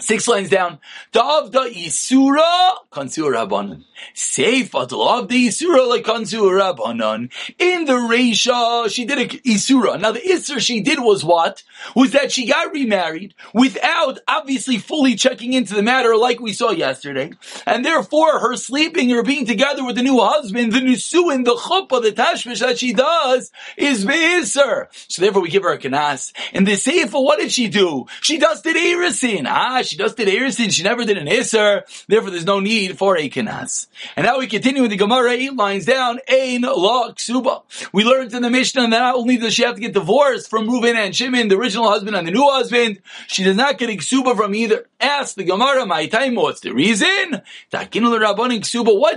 Six 0.00 0.26
lines 0.26 0.48
down. 0.48 0.78
Davda 1.12 1.72
Isura 1.72 2.76
Kansur 2.90 3.32
Rabbanan. 3.34 3.84
Seifa 4.14 4.88
the 4.88 5.46
Isura 5.48 5.88
like 5.88 6.04
Kansur 6.04 6.58
Rabbanan. 6.60 7.30
In 7.58 7.84
the 7.84 7.92
Reisha, 7.92 8.90
she 8.90 9.04
did 9.04 9.18
a 9.18 9.26
Isura. 9.26 10.00
Now 10.00 10.12
the 10.12 10.20
Isra 10.20 10.60
she 10.60 10.80
did 10.80 10.98
was 10.98 11.24
what? 11.24 11.62
Was 11.94 12.12
that 12.12 12.32
she 12.32 12.46
got 12.46 12.72
remarried 12.72 13.34
without 13.52 14.18
obviously 14.26 14.78
fully 14.78 15.14
checking 15.14 15.52
into 15.52 15.74
the 15.74 15.82
matter 15.82 16.16
like 16.16 16.40
we 16.40 16.52
saw 16.52 16.70
yesterday. 16.70 17.32
And 17.66 17.84
therefore 17.84 18.40
her 18.40 18.56
sleeping 18.56 19.12
or 19.12 19.22
being 19.22 19.46
together 19.46 19.84
with 19.84 19.96
the 19.96 20.02
new 20.02 20.18
husband, 20.18 20.72
the 20.72 20.78
Nisuin, 20.78 21.44
the 21.44 21.54
Chuppah, 21.54 22.02
the 22.02 22.12
Tashmish 22.12 22.60
that 22.60 22.78
she 22.78 22.92
does 22.92 23.52
is 23.76 24.04
Be'isr. 24.04 24.86
So 25.08 25.22
therefore 25.22 25.42
we 25.42 25.50
give 25.50 25.62
her 25.64 25.72
a 25.72 25.78
Kanas. 25.78 26.32
And 26.52 26.66
the 26.66 26.72
Seifa, 26.72 27.22
what 27.22 27.38
did 27.38 27.52
she 27.52 27.68
do? 27.68 28.06
She 28.20 28.38
did 28.38 28.76
Erisin. 28.76 29.46
Ah, 29.46 29.81
she 29.86 29.96
just 29.96 30.16
did 30.16 30.28
Erisin, 30.28 30.72
she 30.72 30.82
never 30.82 31.04
did 31.04 31.18
an 31.18 31.26
Isser, 31.26 31.82
therefore 32.06 32.30
there's 32.30 32.44
no 32.44 32.60
need 32.60 32.98
for 32.98 33.16
a 33.16 33.28
Kanas. 33.28 33.86
And 34.16 34.26
now 34.26 34.38
we 34.38 34.46
continue 34.46 34.82
with 34.82 34.90
the 34.90 34.96
Gemara, 34.96 35.32
eight 35.32 35.54
lines 35.54 35.84
down, 35.84 36.18
Ein 36.28 36.62
La 36.62 37.12
Ksuba. 37.12 37.62
We 37.92 38.04
learned 38.04 38.32
in 38.32 38.42
the 38.42 38.50
Mishnah 38.50 38.82
that 38.82 38.90
not 38.90 39.14
only 39.16 39.36
does 39.36 39.54
she 39.54 39.62
have 39.62 39.74
to 39.76 39.80
get 39.80 39.92
divorced 39.92 40.48
from 40.50 40.68
Reuven 40.68 40.94
and 40.94 41.14
Shimon, 41.14 41.48
the 41.48 41.56
original 41.56 41.88
husband 41.88 42.16
and 42.16 42.26
the 42.26 42.32
new 42.32 42.48
husband, 42.48 43.00
she 43.26 43.44
does 43.44 43.56
not 43.56 43.78
get 43.78 43.90
a 43.90 43.94
Ksuba 43.94 44.36
from 44.36 44.54
either. 44.54 44.86
Ask 45.02 45.34
the 45.34 45.42
Gemara, 45.42 45.84
my 45.84 46.06
time, 46.06 46.36
what's 46.36 46.60
the 46.60 46.72
reason? 46.72 47.42
What's 47.72 47.90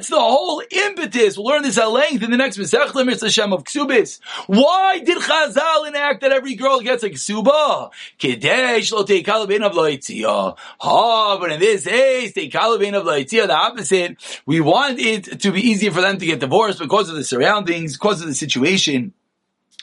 the 0.09 0.17
whole 0.19 0.63
impetus? 0.71 1.37
We'll 1.37 1.45
learn 1.45 1.61
this 1.61 1.77
at 1.77 1.91
length 1.91 2.23
in 2.23 2.31
the 2.31 2.37
next. 2.37 2.55
Shem 2.55 3.53
of 3.53 3.63
Ksubis. 3.63 4.19
Why 4.47 4.99
did 4.99 5.19
Chazal 5.19 5.87
enact 5.87 6.21
that 6.21 6.31
every 6.31 6.55
girl 6.55 6.79
gets 6.79 7.03
a 7.03 7.11
Ksuba? 7.11 7.91
Kedesh 8.17 8.91
lo 8.91 9.03
teikal 9.03 9.43
of 9.43 9.73
loitziyah. 9.73 10.57
Oh, 10.81 11.37
but 11.39 11.51
in 11.51 11.59
this 11.59 11.85
case, 11.85 12.33
Kalabin 12.33 12.95
of 12.95 13.05
Laitia, 13.05 13.47
the 13.47 13.55
opposite, 13.55 14.41
we 14.45 14.61
want 14.61 14.99
it 14.99 15.41
to 15.41 15.51
be 15.51 15.61
easier 15.61 15.91
for 15.91 16.01
them 16.01 16.17
to 16.17 16.25
get 16.25 16.39
divorced 16.39 16.79
because 16.79 17.09
of 17.09 17.15
the 17.15 17.23
surroundings, 17.23 17.93
because 17.93 18.21
of 18.21 18.27
the 18.27 18.33
situation. 18.33 19.13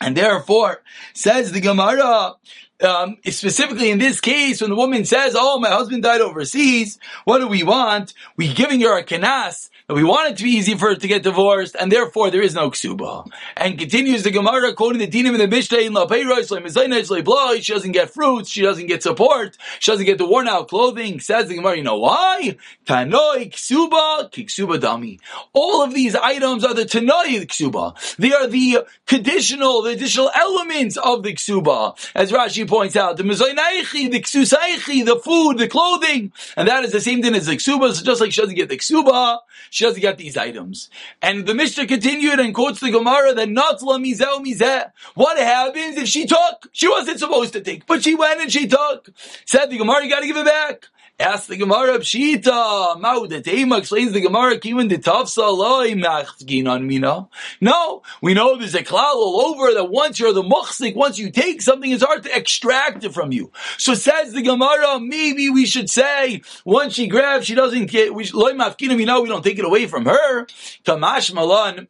And 0.00 0.16
therefore, 0.16 0.82
says 1.14 1.52
the 1.52 1.60
Gemara, 1.60 2.34
um, 2.82 3.16
specifically 3.26 3.90
in 3.90 3.98
this 3.98 4.20
case, 4.20 4.60
when 4.60 4.70
the 4.70 4.76
woman 4.76 5.04
says, 5.04 5.34
"Oh, 5.36 5.58
my 5.58 5.68
husband 5.68 6.02
died 6.02 6.20
overseas," 6.20 6.98
what 7.24 7.38
do 7.38 7.48
we 7.48 7.62
want? 7.62 8.14
We 8.36 8.52
giving 8.52 8.80
her 8.80 8.98
a 8.98 9.04
kanas 9.04 9.70
that 9.88 9.94
we 9.94 10.04
want 10.04 10.30
it 10.30 10.36
to 10.38 10.44
be 10.44 10.50
easy 10.50 10.74
for 10.74 10.90
her 10.90 10.94
to 10.94 11.08
get 11.08 11.22
divorced, 11.22 11.76
and 11.78 11.90
therefore 11.90 12.30
there 12.30 12.42
is 12.42 12.54
no 12.54 12.70
ksuba. 12.70 13.28
And 13.56 13.78
continues 13.78 14.22
the 14.22 14.30
Gemara 14.30 14.74
quoting 14.74 14.98
the 14.98 15.06
dinim 15.06 15.34
in 15.34 15.38
the 15.38 15.48
Mishnah 15.48 15.78
in 15.78 15.92
La 15.92 16.06
She 16.06 17.72
doesn't 17.72 17.92
get 17.92 18.10
fruits, 18.10 18.50
she 18.50 18.62
doesn't 18.62 18.86
get 18.86 19.02
support, 19.02 19.56
she 19.80 19.90
doesn't 19.90 20.06
get 20.06 20.18
the 20.18 20.26
worn 20.26 20.48
out 20.48 20.68
clothing. 20.68 21.20
Says 21.20 21.48
the 21.48 21.56
Gemara, 21.56 21.76
you 21.76 21.82
know 21.82 21.98
why? 21.98 22.56
Tanoi 22.86 23.52
ksuba 23.52 24.30
kiksuba 24.32 24.78
dami. 24.78 25.18
All 25.52 25.82
of 25.82 25.92
these 25.92 26.14
items 26.14 26.64
are 26.64 26.74
the 26.74 26.84
tanoi 26.84 27.46
ksuba. 27.46 28.16
They 28.16 28.32
are 28.32 28.46
the 28.46 28.86
conditional, 29.12 29.82
the 29.82 29.90
additional 29.90 30.30
elements 30.34 30.96
of 30.96 31.22
the 31.22 31.34
ksuba. 31.34 31.94
As 32.14 32.32
Rashi 32.32 32.66
points 32.66 32.96
out 32.96 33.18
the 33.18 33.22
mezoinaichi, 33.22 34.10
the 34.10 34.20
ksusaichi, 34.20 35.04
the 35.04 35.16
food, 35.16 35.58
the 35.58 35.68
clothing, 35.68 36.32
and 36.56 36.66
that 36.66 36.84
is 36.84 36.92
the 36.92 37.00
same 37.00 37.20
thing 37.20 37.34
as 37.34 37.46
the 37.46 37.56
ksuba. 37.56 37.92
So 37.92 38.04
just 38.04 38.20
like 38.20 38.32
she 38.32 38.40
doesn't 38.40 38.56
get 38.56 38.70
the 38.70 38.78
ksuba, 38.78 39.40
she 39.70 39.84
doesn't 39.84 40.00
get 40.00 40.16
these 40.16 40.36
items. 40.36 40.88
And 41.20 41.46
the 41.46 41.54
Mishnah 41.54 41.86
continued 41.86 42.40
and 42.40 42.54
quotes 42.54 42.80
the 42.80 42.90
Gemara 42.90 43.34
that 43.34 43.48
natla 43.48 44.00
mizeh 44.00 44.42
mizeh. 44.44 44.90
What 45.14 45.38
happens 45.38 45.98
if 45.98 46.08
she 46.08 46.26
took? 46.26 46.68
She 46.72 46.88
wasn't 46.88 47.18
supposed 47.18 47.52
to 47.52 47.60
take, 47.60 47.86
but 47.86 48.02
she 48.02 48.14
went 48.14 48.40
and 48.40 48.50
she 48.50 48.66
took. 48.66 49.10
Said 49.44 49.66
the 49.66 49.76
Gemara, 49.76 50.04
you 50.04 50.10
got 50.10 50.20
to 50.20 50.26
give 50.26 50.38
it 50.38 50.46
back. 50.46 50.88
Ask 51.20 51.46
the 51.46 51.56
Gemara 51.56 51.98
Pshita. 51.98 53.00
Maudatema 53.00 53.78
explains 53.78 54.12
the 54.12 54.20
Gemara 54.20 54.58
Kiman 54.58 54.88
de 54.88 54.98
Tafsa 54.98 55.56
loy 55.56 55.92
machgin 55.92 56.68
on 56.68 56.86
mina. 56.88 57.28
No, 57.60 58.02
we 58.20 58.34
know 58.34 58.56
there's 58.56 58.74
a 58.74 58.82
cloud 58.82 59.14
all 59.14 59.40
over 59.42 59.72
that 59.74 59.90
once 59.90 60.18
you're 60.18 60.32
the 60.32 60.42
muchzik, 60.42 60.96
once 60.96 61.18
you 61.18 61.30
take 61.30 61.62
something, 61.62 61.90
it's 61.90 62.02
hard 62.02 62.24
to 62.24 62.36
extract 62.36 63.04
it 63.04 63.12
from 63.12 63.30
you. 63.30 63.52
So 63.78 63.94
says 63.94 64.32
the 64.32 64.42
Gemara, 64.42 64.98
maybe 64.98 65.48
we 65.50 65.66
should 65.66 65.90
say 65.90 66.42
once 66.64 66.94
she 66.94 67.06
grabs, 67.06 67.46
she 67.46 67.54
doesn't 67.54 67.90
get 67.90 68.10
loy 68.10 68.52
machgin 68.52 68.96
mina. 68.96 69.20
We 69.20 69.28
don't 69.28 69.44
take 69.44 69.58
it 69.58 69.64
away 69.64 69.86
from 69.86 70.06
her. 70.06 70.46
Tamash 70.84 71.32
malan. 71.32 71.88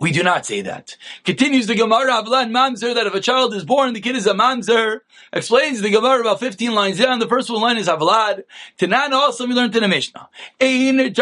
We 0.00 0.12
do 0.12 0.22
not 0.22 0.46
say 0.46 0.60
that. 0.62 0.96
Continues 1.24 1.66
the 1.66 1.74
Gemara 1.74 2.22
Avlan 2.22 2.50
Mamzer 2.50 2.94
that 2.94 3.06
if 3.06 3.14
a 3.14 3.20
child 3.20 3.52
is 3.54 3.64
born, 3.64 3.94
the 3.94 4.00
kid 4.00 4.14
is 4.14 4.26
a 4.26 4.34
Mamzer. 4.34 5.00
Explains 5.32 5.80
the 5.80 5.90
Gemara 5.90 6.20
about 6.20 6.40
15 6.40 6.72
lines 6.72 6.98
down. 6.98 7.18
The 7.18 7.26
first 7.26 7.50
one 7.50 7.62
line 7.62 7.78
is 7.78 7.88
Avlad. 7.88 8.44
Tanan 8.78 9.10
also 9.10 9.46
we 9.46 9.54
learned 9.54 9.74
in 9.74 9.82
the 9.82 9.88
Mishnah. 9.88 10.28
Ein. 10.60 11.14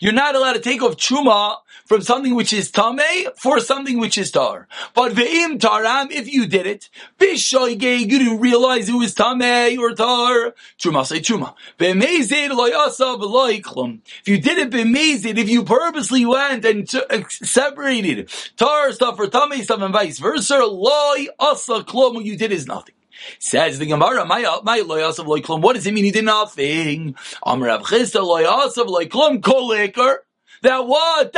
You're 0.00 0.12
not 0.12 0.34
allowed 0.36 0.52
to 0.52 0.60
take 0.60 0.82
off 0.82 0.96
truma 0.96 1.56
from 1.92 2.00
something 2.00 2.34
which 2.34 2.54
is 2.54 2.70
tame 2.70 3.26
for 3.36 3.60
something 3.60 3.98
which 3.98 4.16
is 4.16 4.30
tar. 4.30 4.66
But 4.94 5.12
ve'im 5.12 5.58
taram, 5.58 6.10
if 6.10 6.26
you 6.26 6.46
did 6.46 6.66
it, 6.66 6.88
bishoige, 7.18 8.00
you 8.00 8.06
didn't 8.06 8.40
realize 8.40 8.88
it 8.88 8.94
was 8.94 9.12
tame 9.12 9.78
or 9.78 9.92
tar. 9.94 10.54
Truma 10.78 11.04
say 11.04 11.20
truma. 11.20 11.54
Be'mezid 11.76 12.48
loyasav 12.48 13.20
loiklum. 13.20 14.00
If 14.22 14.28
you 14.28 14.40
did 14.40 14.56
it 14.56 14.70
be'mezid, 14.70 15.36
if 15.36 15.50
you 15.50 15.64
purposely 15.64 16.24
went 16.24 16.64
and 16.64 16.88
t- 16.88 17.02
uh, 17.10 17.24
separated 17.28 18.30
tar 18.56 18.90
stuff 18.92 19.20
or 19.20 19.26
tame 19.26 19.62
stuff 19.62 19.82
and 19.82 19.92
vice 19.92 20.18
versa, 20.18 20.64
loy 20.64 21.26
asa 21.38 21.82
klum, 21.82 22.14
what 22.14 22.24
you 22.24 22.38
did 22.38 22.52
is 22.52 22.66
nothing. 22.66 22.94
Says 23.38 23.78
the 23.78 23.84
Gemara, 23.84 24.24
my 24.24 24.60
my 24.64 24.80
loyasav 24.80 25.26
loiklum. 25.26 25.60
What 25.60 25.74
does 25.74 25.86
it 25.86 25.92
mean? 25.92 26.06
He 26.06 26.10
did 26.10 26.24
nothing. 26.24 27.16
Amr 27.42 27.66
Rav 27.66 27.82
Chisda 27.82 28.22
loyasav 28.22 28.86
loiklum 28.86 29.40
koleker 29.40 30.20
that 30.62 30.86
what 30.86 31.32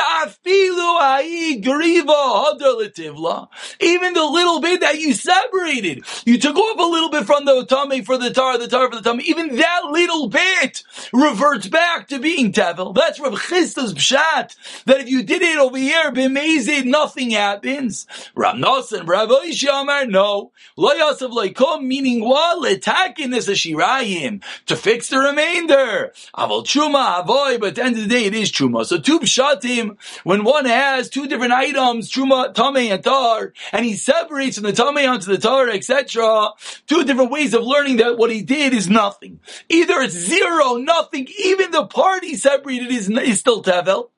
even 3.80 4.14
the 4.14 4.24
little 4.24 4.60
bit 4.60 4.80
that 4.80 5.00
you 5.00 5.12
separated, 5.12 6.04
you 6.24 6.38
took 6.38 6.56
off 6.56 6.78
a 6.78 6.82
little 6.82 7.10
bit 7.10 7.24
from 7.26 7.44
the 7.44 7.64
tummy 7.64 8.02
for 8.02 8.18
the 8.18 8.30
tar, 8.30 8.58
the 8.58 8.68
tar 8.68 8.90
for 8.90 8.96
the 8.96 9.02
tummy. 9.02 9.24
Even 9.24 9.56
that 9.56 9.82
little 9.90 10.28
bit 10.28 10.82
reverts 11.12 11.66
back 11.68 12.08
to 12.08 12.18
being 12.18 12.52
tevel. 12.52 12.94
That's 12.94 13.20
Rav 13.20 13.34
Chisda's 13.34 13.94
pshat. 13.94 14.84
That 14.84 15.00
if 15.00 15.08
you 15.08 15.22
did 15.22 15.42
it 15.42 15.58
over 15.58 15.76
here, 15.76 16.12
b'mezid, 16.12 16.84
nothing 16.84 17.30
happens. 17.30 18.06
Rav 18.34 18.56
Nosson, 18.56 19.06
Rav 19.06 19.28
Oishiyamar, 19.28 20.08
no. 20.08 20.52
Lo 20.76 20.94
yasav 20.94 21.30
leikom, 21.30 21.84
meaning 21.84 22.24
what? 22.24 22.62
Letakin 22.64 23.34
is 23.34 23.48
a 23.48 23.52
shirayim 23.52 24.42
to 24.66 24.76
fix 24.76 25.08
the 25.08 25.18
remainder. 25.18 26.12
Aval 26.36 26.64
chuma 26.64 27.20
avoy, 27.20 27.58
but 27.58 27.68
at 27.70 27.74
the 27.76 27.84
end 27.84 27.96
of 27.96 28.02
the 28.02 28.08
day, 28.08 28.24
it 28.24 28.34
is 28.34 28.50
chuma. 28.50 28.84
So 28.84 28.98
two 28.98 29.13
two 29.20 29.26
pshatim, 29.26 29.96
when 30.24 30.44
one 30.44 30.64
has 30.64 31.08
two 31.08 31.26
different 31.26 31.52
items, 31.52 32.10
truma, 32.10 32.54
tame, 32.54 32.92
and 32.92 33.02
tar, 33.02 33.52
and 33.72 33.84
he 33.84 33.94
separates 33.94 34.56
from 34.56 34.64
the 34.64 34.72
tame 34.72 35.08
onto 35.08 35.30
the 35.30 35.38
tar, 35.38 35.68
etc., 35.68 36.50
two 36.86 37.04
different 37.04 37.30
ways 37.30 37.54
of 37.54 37.62
learning 37.62 37.98
that 37.98 38.18
what 38.18 38.30
he 38.30 38.42
did 38.42 38.72
is 38.72 38.88
nothing. 38.88 39.40
Either 39.68 40.00
it's 40.00 40.14
zero, 40.14 40.74
nothing, 40.74 41.28
even 41.44 41.70
the 41.70 41.86
part 41.86 42.24
he 42.24 42.36
separated 42.36 42.90
is, 42.90 43.08
is 43.08 43.38
still 43.38 43.62
tevel, 43.62 44.10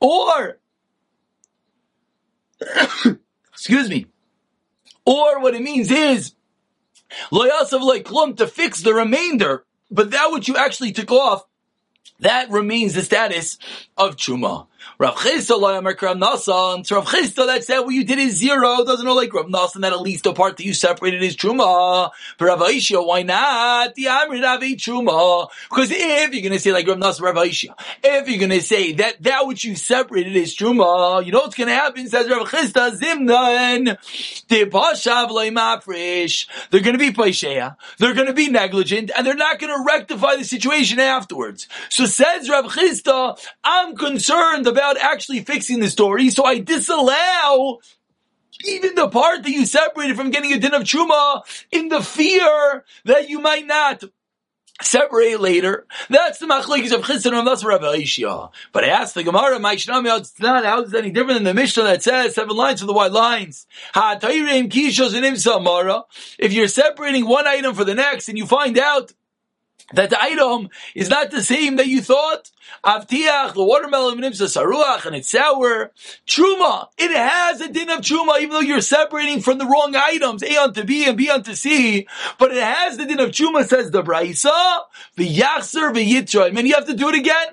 or, 0.00 0.58
excuse 3.52 3.88
me, 3.88 4.06
or 5.04 5.40
what 5.40 5.54
it 5.54 5.62
means 5.62 5.90
is, 5.90 6.34
loyasav 7.30 7.82
like 7.82 8.04
klum 8.04 8.36
to 8.36 8.46
fix 8.46 8.82
the 8.82 8.94
remainder, 8.94 9.64
but 9.90 10.10
that 10.10 10.30
which 10.32 10.48
you 10.48 10.56
actually 10.56 10.92
took 10.92 11.10
off 11.10 11.47
that 12.20 12.50
remains 12.50 12.94
the 12.94 13.02
status 13.02 13.58
of 13.96 14.16
Chuma. 14.16 14.66
Rav 14.98 15.14
Chisda 15.14 15.60
loyamer 15.60 16.00
Rav 16.00 16.16
Nasan. 16.16 16.86
So 16.86 16.96
Rav 16.96 17.06
Chisda 17.06 17.46
that 17.46 17.64
said 17.64 17.80
what 17.80 17.94
you 17.94 18.04
did 18.04 18.18
is 18.18 18.36
zero. 18.36 18.84
Doesn't 18.84 19.04
know 19.04 19.14
like 19.14 19.32
Rav 19.32 19.46
Nasan 19.46 19.82
that 19.82 19.92
at 19.92 20.00
least 20.00 20.24
the 20.24 20.32
part 20.32 20.56
that 20.56 20.64
you 20.64 20.74
separated 20.74 21.22
is 21.22 21.36
truma. 21.36 22.10
But 22.38 22.44
Rav 22.44 22.60
Aishia, 22.60 23.06
why 23.06 23.22
not? 23.22 23.94
The 23.94 24.06
Amrit 24.06 24.44
Avi 24.44 24.76
truma. 24.76 25.48
Because 25.68 25.90
if 25.90 26.34
you're 26.34 26.50
to 26.50 26.58
say 26.58 26.72
like 26.72 26.86
Rav 26.86 26.98
Nasan, 26.98 27.20
Rav 27.22 27.36
Aishia, 27.36 27.74
if 28.02 28.28
you're 28.28 28.48
to 28.48 28.60
say 28.60 28.92
that 28.94 29.22
that 29.22 29.46
which 29.46 29.64
you 29.64 29.76
separated 29.76 30.34
is 30.34 30.56
truma, 30.56 31.24
you 31.24 31.32
know 31.32 31.40
what's 31.40 31.56
to 31.56 31.66
happen? 31.66 32.08
Says 32.08 32.28
Rav 32.28 32.48
Chisda 32.48 32.98
Zimnan. 32.98 33.96
They're 34.48 34.66
to 36.92 36.98
be 36.98 37.12
paisheya. 37.12 37.76
They're 37.98 38.14
to 38.14 38.32
be 38.32 38.48
negligent, 38.48 39.10
and 39.16 39.26
they're 39.26 39.34
not 39.34 39.58
to 39.60 39.84
rectify 39.86 40.36
the 40.36 40.44
situation 40.44 40.98
afterwards. 40.98 41.68
So 41.90 42.06
says 42.06 42.48
Rav 42.48 42.64
Chisda, 42.66 43.38
I'm 43.62 43.96
concerned 43.96 44.66
about 44.66 44.77
actually 44.78 45.40
fixing 45.40 45.80
the 45.80 45.90
story, 45.90 46.30
so 46.30 46.44
I 46.44 46.58
disallow 46.58 47.80
even 48.64 48.94
the 48.94 49.08
part 49.08 49.42
that 49.42 49.50
you 49.50 49.66
separated 49.66 50.16
from 50.16 50.30
getting 50.30 50.52
a 50.52 50.58
din 50.58 50.74
of 50.74 50.82
truma 50.82 51.42
in 51.70 51.88
the 51.88 52.02
fear 52.02 52.84
that 53.04 53.28
you 53.28 53.40
might 53.40 53.66
not 53.66 54.02
separate 54.80 55.40
later. 55.40 55.86
That's 56.08 56.38
the 56.38 56.46
machlekes 56.46 56.92
of 56.92 57.02
Chizan 57.02 57.36
and 57.36 57.46
that's 57.46 57.64
Rabbi 57.64 57.98
Ishia. 57.98 58.50
But 58.72 58.84
I 58.84 58.88
asked 58.88 59.14
the 59.14 59.24
Gemara, 59.24 59.58
my 59.58 59.76
Shnami, 59.76 60.18
it's 60.18 60.38
not, 60.40 60.64
how 60.64 60.82
is 60.82 60.92
it 60.92 60.98
any 60.98 61.10
different 61.10 61.38
than 61.38 61.44
the 61.44 61.54
Mishnah 61.54 61.82
that 61.84 62.02
says 62.02 62.34
seven 62.34 62.56
lines 62.56 62.80
for 62.80 62.86
the 62.86 62.92
white 62.92 63.12
lines? 63.12 63.66
If 66.38 66.52
you're 66.52 66.68
separating 66.68 67.26
one 67.26 67.46
item 67.46 67.74
for 67.74 67.84
the 67.84 67.94
next 67.94 68.28
and 68.28 68.38
you 68.38 68.46
find 68.46 68.78
out 68.78 69.12
that 69.94 70.10
the 70.10 70.22
item 70.22 70.70
is 70.94 71.08
not 71.08 71.30
the 71.30 71.42
same 71.42 71.76
that 71.76 71.86
you 71.86 72.02
thought. 72.02 72.50
Avtiach, 72.84 73.54
the 73.54 73.64
watermelon 73.64 74.18
nimsa 74.20 74.46
saruach, 74.46 75.06
and 75.06 75.16
it's 75.16 75.30
sour. 75.30 75.92
Truma, 76.26 76.88
it 76.98 77.10
has 77.10 77.60
a 77.60 77.72
din 77.72 77.90
of 77.90 78.00
truma, 78.00 78.38
even 78.38 78.50
though 78.50 78.60
you're 78.60 78.80
separating 78.80 79.40
from 79.40 79.58
the 79.58 79.66
wrong 79.66 79.96
items, 79.96 80.42
A 80.42 80.56
onto 80.58 80.84
B 80.84 81.06
and 81.06 81.16
B 81.16 81.30
onto 81.30 81.54
C, 81.54 82.06
but 82.38 82.52
it 82.52 82.62
has 82.62 82.96
the 82.98 83.06
din 83.06 83.20
of 83.20 83.30
truma, 83.30 83.66
says 83.66 83.90
the 83.90 84.02
Braisa, 84.02 84.80
the 85.16 85.28
Yachser, 85.28 85.94
the 85.94 86.06
Yitraim, 86.06 86.58
and 86.58 86.68
you 86.68 86.74
have 86.74 86.86
to 86.86 86.94
do 86.94 87.08
it 87.08 87.14
again. 87.16 87.48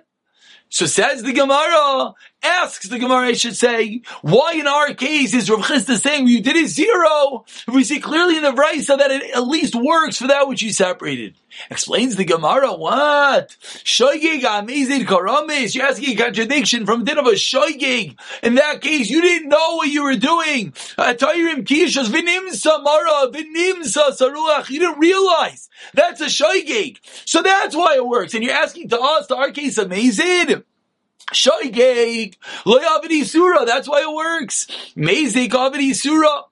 So 0.70 0.86
says 0.86 1.24
the 1.24 1.34
Gemara, 1.34 2.13
asks 2.46 2.88
the 2.88 3.00
Gemara, 3.00 3.28
I 3.28 3.34
should 3.34 3.56
say, 3.56 4.02
why 4.22 4.54
in 4.54 4.68
our 4.68 4.94
case 4.94 5.34
is 5.34 5.50
Rav 5.50 5.62
Chisda 5.62 6.00
saying 6.00 6.28
you 6.28 6.42
did 6.42 6.56
it 6.56 6.68
zero? 6.68 7.46
We 7.68 7.84
see 7.84 8.00
clearly 8.00 8.38
in 8.38 8.44
the 8.44 8.52
Brisa 8.52 8.98
that 8.98 9.12
it 9.12 9.36
at 9.36 9.48
least 9.48 9.75
works 9.75 10.18
for 10.18 10.28
that 10.28 10.48
which 10.48 10.62
you 10.62 10.72
separated. 10.72 11.36
Explains 11.70 12.16
the 12.16 12.25
Gemara, 12.25 12.74
what? 12.74 13.56
Shoygig 13.60 14.44
amazing 14.44 15.06
karamis. 15.06 15.74
You're 15.74 15.86
asking 15.86 16.10
a 16.10 16.16
contradiction 16.16 16.86
from 16.86 17.04
din 17.06 17.18
of 17.18 17.28
a 17.28 17.32
shoygig. 17.32 18.18
In 18.44 18.56
that 18.56 18.82
case, 18.82 19.10
you 19.10 19.22
didn't 19.22 19.50
know 19.50 19.75
what 19.75 19.88
you 19.90 20.04
were 20.04 20.16
doing. 20.16 20.74
You 24.70 24.80
didn't 24.80 25.00
realize. 25.00 25.70
That's 25.94 26.22
a 26.22 26.25
shoygig. 26.25 26.98
So 27.25 27.42
that's 27.42 27.75
why 27.75 27.96
it 27.96 28.06
works. 28.06 28.34
And 28.34 28.44
you're 28.44 28.54
asking 28.54 28.90
to 28.90 29.00
us, 29.00 29.28
to 29.28 29.36
our 29.36 29.52
case, 29.52 29.78
amazing. 29.78 30.64
Shoigeg, 31.34 32.36
loyavidi 32.65 33.25
surah. 33.25 33.65
That's 33.65 33.88
why 33.89 34.01
it 34.01 34.13
works. 34.13 34.67
Mezik 34.96 35.50
avidi 35.50 35.96
surah. 35.96 36.44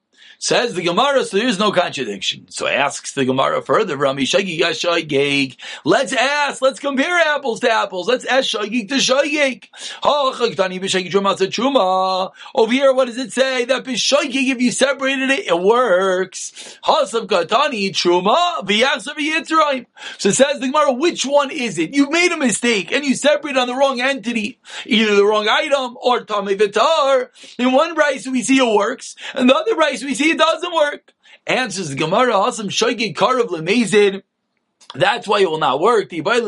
Says 0.44 0.74
the 0.74 0.82
Gemara, 0.82 1.24
so 1.24 1.38
there's 1.38 1.58
no 1.58 1.72
contradiction. 1.72 2.44
So 2.50 2.66
asks 2.66 3.12
the 3.12 3.24
Gemara 3.24 3.62
further, 3.62 3.96
Rami 3.96 4.24
Shagig 4.24 4.60
Shaygeg. 4.60 5.56
Let's 5.86 6.12
ask, 6.12 6.60
let's 6.60 6.78
compare 6.78 7.16
apples 7.16 7.60
to 7.60 7.70
apples. 7.70 8.06
Let's 8.06 8.26
ask 8.26 8.50
Shaygeg 8.50 8.90
to 8.90 8.96
Shagig. 8.96 9.70
Over 12.54 12.72
here, 12.72 12.92
what 12.92 13.06
does 13.06 13.16
it 13.16 13.32
say? 13.32 13.64
That 13.64 13.84
Bishaygeg, 13.84 14.50
if 14.50 14.60
you 14.60 14.70
separated 14.70 15.30
it, 15.30 15.46
it 15.46 15.58
works. 15.58 16.78
Hasav 16.84 17.26
Katani 17.26 17.88
Truma, 17.88 18.66
V'yasav. 18.66 19.86
So 20.18 20.30
says 20.30 20.60
the 20.60 20.66
Gemara, 20.66 20.92
which 20.92 21.24
one 21.24 21.52
is 21.52 21.78
it? 21.78 21.94
You 21.94 22.10
made 22.10 22.32
a 22.32 22.36
mistake 22.36 22.92
and 22.92 23.02
you 23.02 23.14
separated 23.14 23.58
on 23.58 23.66
the 23.66 23.74
wrong 23.74 23.98
entity, 23.98 24.58
either 24.84 25.14
the 25.14 25.24
wrong 25.24 25.48
item 25.48 25.96
or 26.02 26.22
Tame 26.22 26.58
Vitar. 26.58 27.30
In 27.58 27.72
one 27.72 27.94
rice 27.94 28.26
we 28.26 28.42
see 28.42 28.58
it 28.58 28.76
works, 28.76 29.16
and 29.32 29.48
the 29.48 29.56
other 29.56 29.74
rice 29.74 30.04
we 30.04 30.14
see 30.14 30.33
it 30.34 30.38
doesn't 30.38 30.74
work. 30.74 31.12
Answers 31.46 31.90
the 31.90 31.96
Gemara, 31.96 32.34
Hasam 32.34 32.66
Shoigi 32.66 33.14
Karav 33.14 33.48
Lemezid. 33.48 34.22
That's 34.94 35.26
why 35.26 35.40
it 35.40 35.50
will 35.50 35.58
not 35.58 35.80
work. 35.80 36.12
You 36.12 36.22
should 36.22 36.46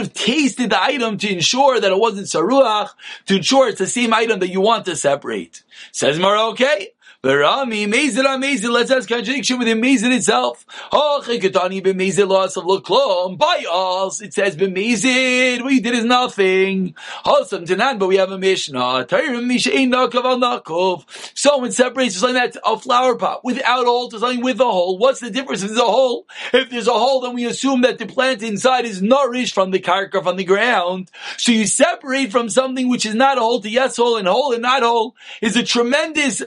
have 0.00 0.12
tasted 0.12 0.70
the 0.70 0.82
item 0.82 1.16
to 1.18 1.32
ensure 1.32 1.78
that 1.78 1.92
it 1.92 1.98
wasn't 1.98 2.26
saruach, 2.26 2.88
to 3.26 3.36
ensure 3.36 3.68
it's 3.68 3.78
the 3.78 3.86
same 3.86 4.12
item 4.12 4.40
that 4.40 4.48
you 4.48 4.60
want 4.60 4.86
to 4.86 4.96
separate. 4.96 5.62
Says 5.92 6.18
Mara, 6.18 6.48
okay. 6.48 6.88
Rami, 7.24 7.88
Mezid 7.88 8.24
on 8.24 8.40
let's 8.72 8.92
ask 8.92 9.08
contradiction 9.08 9.58
within 9.58 9.80
Mezid 9.80 10.14
itself. 10.14 10.64
Oh, 10.92 11.20
b'Mezid 11.26 12.28
loss 12.28 12.56
of 12.56 12.62
Luklom. 12.62 13.36
By 13.36 13.64
us, 13.68 14.20
it 14.22 14.32
says 14.32 14.54
b'Mezid, 14.54 15.60
what 15.64 15.72
you 15.72 15.80
did 15.80 15.94
is 15.94 16.04
nothing. 16.04 16.94
Wholesome 17.24 17.64
Tanan, 17.64 17.98
but 17.98 18.06
we 18.06 18.18
have 18.18 18.30
a 18.30 18.38
Mishnah. 18.38 19.06
Tayrim 19.06 19.50
Mishain 19.50 19.92
Nakov 19.92 20.26
al 20.26 20.38
Nakov. 20.38 21.32
Someone 21.36 21.72
separates 21.72 22.14
something 22.14 22.36
that's 22.36 22.56
a 22.64 22.78
flower 22.78 23.16
pot 23.16 23.44
without 23.44 23.82
a 23.82 23.86
hole 23.86 24.08
to 24.10 24.20
something 24.20 24.44
with 24.44 24.60
a 24.60 24.64
hole. 24.64 24.96
What's 24.96 25.18
the 25.18 25.30
difference 25.32 25.64
if 25.64 25.70
there's 25.70 25.80
a 25.80 25.84
hole? 25.86 26.24
If 26.52 26.70
there's 26.70 26.86
a 26.86 26.92
hole, 26.92 27.22
then 27.22 27.34
we 27.34 27.46
assume 27.46 27.80
that 27.80 27.98
the 27.98 28.06
plant 28.06 28.44
inside 28.44 28.84
is 28.84 29.02
nourished 29.02 29.54
from 29.54 29.72
the 29.72 29.80
karka, 29.80 30.22
from 30.22 30.36
the 30.36 30.44
ground. 30.44 31.10
So 31.36 31.50
you 31.50 31.66
separate 31.66 32.30
from 32.30 32.48
something 32.48 32.88
which 32.88 33.04
is 33.04 33.16
not 33.16 33.38
a 33.38 33.40
hole 33.40 33.60
to 33.60 33.68
yes 33.68 33.96
hole 33.96 34.18
and 34.18 34.28
hole 34.28 34.52
and 34.52 34.62
not 34.62 34.84
hole 34.84 35.16
is 35.42 35.56
a 35.56 35.64
tremendous 35.64 36.42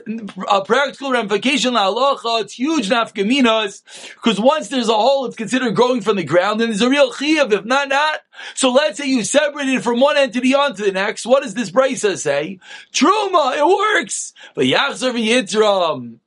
uh, 0.48 0.61
practical 0.64 1.12
ramification 1.12 1.74
la 1.74 1.92
halacha, 1.92 2.42
it's 2.42 2.54
huge 2.54 2.88
nafkaminas, 2.88 3.82
because 4.14 4.40
once 4.40 4.68
there's 4.68 4.88
a 4.88 4.94
hole, 4.94 5.26
it's 5.26 5.36
considered 5.36 5.74
growing 5.74 6.00
from 6.00 6.16
the 6.16 6.24
ground, 6.24 6.60
and 6.60 6.70
there's 6.70 6.82
a 6.82 6.90
real 6.90 7.12
chiyav, 7.12 7.52
if 7.52 7.64
not, 7.64 7.88
not. 7.88 8.20
So 8.54 8.72
let's 8.72 8.98
say 8.98 9.06
you 9.06 9.24
separated 9.24 9.82
from 9.82 10.00
one 10.00 10.16
entity 10.16 10.54
onto 10.54 10.84
the 10.84 10.92
next, 10.92 11.26
what 11.26 11.42
does 11.42 11.54
this 11.54 11.70
brisa 11.70 12.16
say? 12.18 12.58
Truma, 12.92 13.56
it 13.56 13.66
works! 13.66 14.32
But 14.54 14.64
yachzer 14.66 15.12
v'yitram, 15.12 16.18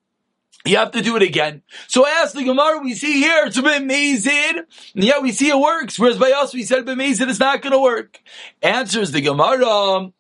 you 0.66 0.78
have 0.78 0.92
to 0.92 1.02
do 1.02 1.16
it 1.16 1.22
again. 1.22 1.62
So 1.88 2.08
ask 2.08 2.34
the 2.34 2.44
Gemara, 2.44 2.80
we 2.80 2.96
see 2.96 3.22
here, 3.22 3.46
it's 3.46 3.58
amazing. 3.58 4.64
And 4.96 5.04
yeah, 5.04 5.20
we 5.20 5.32
see 5.32 5.50
it 5.50 5.60
works. 5.60 6.00
Whereas 6.00 6.18
by 6.18 6.32
us, 6.32 6.54
we 6.54 6.64
said 6.64 6.90
amazing, 6.90 7.30
it's 7.30 7.40
not 7.40 7.62
to 7.62 7.80
work. 7.80 8.20
Answers 8.64 9.12
the 9.12 9.22
Gemara, 9.22 10.12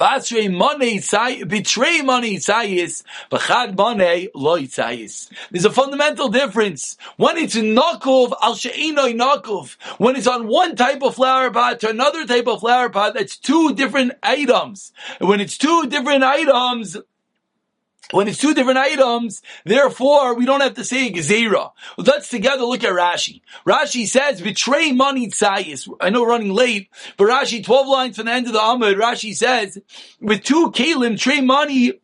Basrei 0.00 0.50
money 0.50 0.98
betray 1.44 2.00
money 2.00 2.36
tzayis, 2.38 3.02
b'chad 3.30 3.76
money 3.76 4.30
loy 4.34 4.62
tzayis. 4.62 5.30
There's 5.50 5.66
a 5.66 5.70
fundamental 5.70 6.30
difference. 6.30 6.96
When 7.18 7.36
it's 7.36 7.54
nakov 7.54 8.32
al 8.40 8.54
she'inoi 8.54 9.12
nakov, 9.12 9.76
when 9.98 10.16
it's 10.16 10.26
on 10.26 10.46
one 10.46 10.74
type 10.74 11.02
of 11.02 11.16
flower 11.16 11.50
pot 11.50 11.80
to 11.80 11.90
another 11.90 12.26
type 12.26 12.46
of 12.46 12.60
flower 12.60 12.88
pot, 12.88 13.12
that's 13.12 13.36
two 13.36 13.74
different 13.74 14.12
items. 14.22 14.92
when 15.18 15.38
it's 15.38 15.58
two 15.58 15.86
different 15.88 16.24
items, 16.24 16.96
when 18.12 18.28
it's 18.28 18.38
two 18.38 18.54
different 18.54 18.78
items, 18.78 19.42
therefore 19.64 20.34
we 20.34 20.44
don't 20.44 20.60
have 20.60 20.74
to 20.74 20.84
say 20.84 21.12
gezerah. 21.12 21.72
Let's 21.96 22.28
together 22.28 22.64
look 22.64 22.84
at 22.84 22.92
Rashi. 22.92 23.42
Rashi 23.66 24.06
says, 24.06 24.40
betray 24.40 24.92
money 24.92 25.28
tzayis. 25.28 25.88
I 26.00 26.10
know 26.10 26.22
we're 26.22 26.28
running 26.28 26.52
late, 26.52 26.88
but 27.16 27.28
Rashi, 27.28 27.64
12 27.64 27.86
lines 27.86 28.16
from 28.16 28.26
the 28.26 28.32
end 28.32 28.46
of 28.46 28.52
the 28.52 28.58
Amud, 28.58 28.96
Rashi 28.96 29.34
says, 29.34 29.78
with 30.20 30.42
two 30.42 30.70
kalim, 30.72 31.18
trey 31.18 31.40
money 31.40 32.00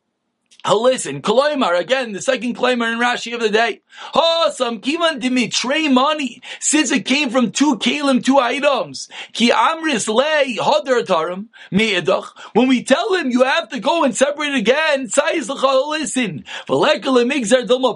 listen, 0.65 1.23
Koloimar, 1.23 1.79
again, 1.79 2.13
the 2.13 2.21
second 2.21 2.57
Koloimar 2.57 2.93
in 2.93 2.99
Rashi 2.99 3.35
of 3.35 3.41
the 3.41 3.51
day. 3.51 3.83
Oh, 4.15 4.53
some 4.55 4.81
kiman 4.81 5.21
dimitray 5.21 5.93
money, 5.93 6.43
since 6.61 6.91
it 6.91 7.05
came 7.05 7.31
from 7.31 7.53
two 7.53 7.77
kalim, 7.77 8.25
two 8.25 8.39
items. 8.39 9.09
Ki 9.33 9.51
amris 9.51 10.09
lei 10.09 10.57
hodar 10.59 11.05
tarim, 11.05 11.47
me'edach. 11.71 12.27
When 12.53 12.69
we 12.69 12.83
tell 12.83 13.15
him 13.15 13.31
you 13.31 13.45
have 13.45 13.69
to 13.71 13.81
go 13.81 14.05
and 14.05 14.17
separate 14.17 14.55
again, 14.55 15.09
sayis 15.09 15.49
listen. 15.89 16.45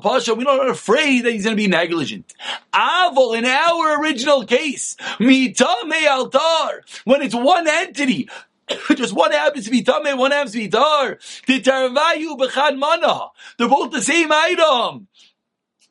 Pasha, 0.02 0.34
we're 0.34 0.44
not 0.44 0.68
afraid 0.68 1.24
that 1.24 1.32
he's 1.32 1.44
going 1.44 1.56
to 1.56 1.62
be 1.62 1.68
negligent. 1.68 2.32
Avol, 2.72 3.36
in 3.36 3.44
our 3.44 4.00
original 4.00 4.44
case, 4.44 4.96
mitame 5.18 6.08
altar, 6.08 6.84
when 7.04 7.22
it's 7.22 7.34
one 7.34 7.68
entity, 7.68 8.28
just 8.96 9.12
one 9.14 9.32
happens 9.32 9.64
to 9.64 9.70
be 9.70 9.82
tamei, 9.82 10.16
one 10.16 10.30
happens 10.30 10.52
to 10.52 10.58
be 10.58 10.68
dar. 10.68 11.16
Titarvayu 11.16 12.38
b'chad 12.38 12.78
mana. 12.78 13.28
They're 13.58 13.68
both 13.68 13.92
the 13.92 14.02
same 14.02 14.30
item. 14.32 15.08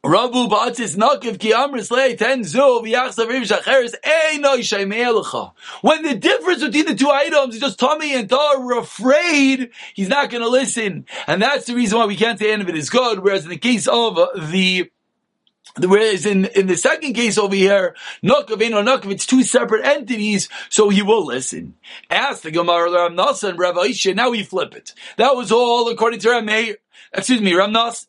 Rabu 0.06 0.50
ba'atzis 0.50 0.96
nakiv 0.96 1.40
ki 1.40 1.52
amris 1.52 1.92
lei 1.92 2.16
ten 2.16 2.46
zu 2.46 2.58
v'yachsav 2.58 3.28
riv 3.28 3.44
shacheres 3.44 3.96
einoi 4.02 4.60
shaymei 4.60 5.52
When 5.82 6.04
the 6.04 6.16
difference 6.16 6.64
between 6.64 6.86
the 6.86 6.96
two 6.96 7.10
items 7.10 7.56
is 7.56 7.62
just 7.62 7.80
Tommy 7.80 8.16
and 8.16 8.30
Tar, 8.30 8.66
we're 8.66 8.80
afraid 8.80 9.72
he's 9.94 10.08
not 10.08 10.30
going 10.30 10.42
to 10.42 10.48
listen. 10.48 11.06
And 11.28 11.42
that's 11.42 11.66
the 11.66 11.76
reason 11.76 12.00
why 12.00 12.06
we 12.06 12.16
can't 12.16 12.40
say 12.40 12.54
any 12.54 12.62
of 12.62 12.70
it 12.70 12.78
is 12.78 12.90
good. 12.90 13.20
Whereas 13.20 13.44
in 13.44 13.50
the 13.50 13.58
case 13.58 13.88
of 13.88 14.16
the 14.52 14.90
Whereas 15.78 16.26
in, 16.26 16.46
in 16.46 16.68
the 16.68 16.76
second 16.76 17.14
case 17.14 17.38
over 17.38 17.56
here, 17.56 17.96
Nukav 18.24 18.54
or 18.54 18.84
Nukav, 18.84 19.12
it's 19.12 19.26
two 19.26 19.44
separate 19.44 19.86
entities, 19.86 20.50
so 20.70 20.90
he 20.90 21.02
will 21.02 21.26
listen. 21.26 21.76
Ask 22.10 22.42
the 22.42 22.52
Gemara 22.52 22.92
Ram 22.92 23.16
Nasa 23.16 23.50
and 23.50 23.60
Rav 23.60 23.76
Aisha, 23.76 24.16
now 24.16 24.32
we 24.32 24.44
flip 24.44 24.76
it. 24.76 24.94
That 25.18 25.36
was 25.36 25.52
all 25.52 25.90
according 25.90 26.20
to 26.22 26.30
Ram 26.32 26.50
excuse 27.14 27.42
me, 27.42 27.54
Ram 27.54 27.72
Nas, 27.72 28.08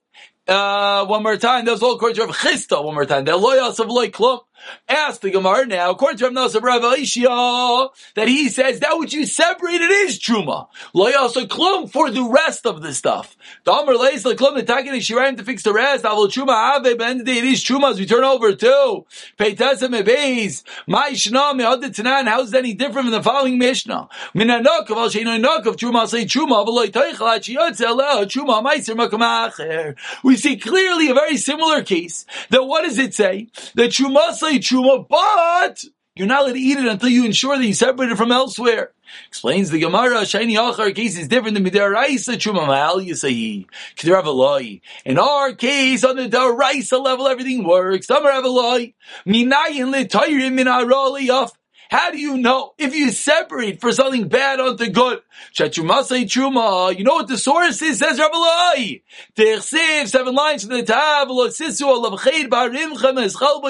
uh, 0.48 1.06
one 1.06 1.22
more 1.22 1.36
time, 1.36 1.64
that 1.66 1.72
was 1.72 1.82
all 1.82 1.94
according 1.94 2.16
to 2.16 2.26
Rav 2.26 2.36
Chisda, 2.36 2.82
one 2.82 2.94
more 2.94 3.06
time. 3.06 3.24
The 3.24 3.32
loyas 3.32 3.78
of 3.78 3.88
loy 3.88 4.08
klum. 4.08 4.40
Ask 4.88 5.20
the 5.20 5.30
Gemara 5.30 5.66
now, 5.66 5.90
according 5.90 6.18
to 6.18 6.24
Rav 6.24 6.32
Nosab 6.32 6.62
Rav 6.62 6.82
Aishia, 6.82 7.90
that 8.14 8.28
he 8.28 8.48
says 8.48 8.80
that 8.80 8.98
which 8.98 9.12
you 9.12 9.26
separated 9.26 9.90
is 9.90 10.18
truma. 10.18 10.66
Loyasa 10.94 11.46
klum 11.46 11.90
for 11.90 12.10
the 12.10 12.24
rest 12.24 12.66
of 12.66 12.82
the 12.82 12.92
stuff. 12.92 13.36
The 13.64 13.72
Amr 13.72 13.94
lays 13.94 14.22
the 14.22 14.34
klum 14.34 14.56
the 14.56 14.62
takin 14.62 14.94
shirayim 14.94 15.36
to 15.36 15.44
fix 15.44 15.62
the 15.62 15.72
rest. 15.72 16.04
Avol 16.04 16.28
truma 16.28 16.76
ave 16.76 16.94
ben 16.94 17.20
it 17.20 17.28
is 17.28 17.62
truma 17.62 17.90
as 17.90 17.98
we 17.98 18.06
turn 18.06 18.24
over 18.24 18.54
to 18.54 19.04
Peitasa 19.38 19.88
mebeis. 19.88 20.62
My 20.86 21.10
shna 21.10 21.56
me'adit 21.56 21.94
tanan. 21.94 22.26
How 22.26 22.42
is 22.42 22.50
that 22.50 22.58
any 22.58 22.74
different 22.74 23.06
from 23.06 23.10
the 23.12 23.22
following 23.22 23.58
Mishnah? 23.58 24.08
Minanok 24.34 24.90
of 24.90 24.98
al 24.98 25.08
sheino 25.08 25.40
nok 25.40 25.66
of 25.66 25.76
truma 25.76 26.08
say 26.08 26.24
truma 26.24 26.66
v'loy 26.66 26.88
teichel 26.88 27.36
at 27.36 27.42
shiyotze 27.42 27.86
aleh 27.86 28.24
truma 28.26 28.62
meiser 28.64 28.96
makamacher. 28.96 29.96
We 30.24 30.36
see 30.36 30.56
clearly 30.56 31.10
a 31.10 31.14
very 31.14 31.36
similar 31.36 31.82
case. 31.82 32.26
That 32.50 32.64
what 32.64 32.84
does 32.84 32.98
it 32.98 33.14
say? 33.14 33.48
That 33.74 33.90
truma 33.90 34.32
say 34.32 34.49
truma, 34.58 35.06
but 35.08 35.84
you're 36.16 36.26
not 36.26 36.42
allowed 36.42 36.52
to 36.54 36.58
eat 36.58 36.78
it 36.78 36.86
until 36.86 37.08
you 37.08 37.24
ensure 37.24 37.56
that 37.56 37.64
you 37.64 37.74
separate 37.74 38.10
it 38.10 38.16
from 38.16 38.32
elsewhere. 38.32 38.92
Explains 39.28 39.70
the 39.70 39.80
Gemara, 39.80 40.24
Shiny 40.26 40.54
Achar 40.54 40.94
case 40.94 41.18
is 41.18 41.28
different 41.28 41.54
than 41.54 41.64
Midaraisa 41.64 42.34
Truma 42.34 42.66
Ma'al 42.66 43.06
Yisahi. 43.06 43.66
Kedravaloi. 43.96 44.80
In 45.04 45.18
our 45.18 45.52
case, 45.52 46.04
on 46.04 46.16
the 46.16 46.28
Daraisa 46.28 47.02
level, 47.02 47.26
everything 47.26 47.64
works. 47.64 48.06
Samaravaloi. 48.06 48.94
Minayin 49.26 49.94
Litayrim 49.94 50.54
Min 50.54 50.66
Arali 50.66 51.28
Yaf. 51.28 51.52
How 51.90 52.10
do 52.12 52.18
you 52.18 52.38
know 52.38 52.74
if 52.78 52.94
you 52.94 53.10
separate 53.10 53.80
for 53.80 53.90
something 53.90 54.28
bad 54.28 54.60
onto 54.60 54.88
good? 54.90 55.22
Truma. 55.56 56.96
You 56.96 57.02
know 57.02 57.14
what 57.14 57.26
the 57.26 57.36
source 57.36 57.82
is? 57.82 57.98
Says 57.98 58.16
Rabbalai. 58.16 59.02
Tersiv 59.34 60.06
seven 60.06 60.36
lines 60.36 60.64
from 60.64 60.76
the 60.76 60.84
tab. 60.84 61.26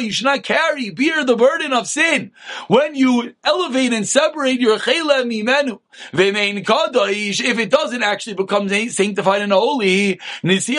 You 0.02 0.12
should 0.12 0.26
not 0.26 0.42
carry, 0.42 0.90
bear 0.90 1.24
the 1.24 1.34
burden 1.34 1.72
of 1.72 1.86
sin 1.86 2.32
when 2.68 2.94
you 2.94 3.32
elevate 3.42 3.94
and 3.94 4.06
separate 4.06 4.60
your 4.60 4.78
chayla 4.78 5.24
mimenu. 5.24 5.78
If 6.12 7.58
it 7.58 7.70
doesn't 7.70 8.02
actually 8.02 8.34
become 8.34 8.68
sanctified 8.68 9.40
and 9.40 9.52
holy, 9.52 10.20
what's 10.42 10.66
the 10.66 10.76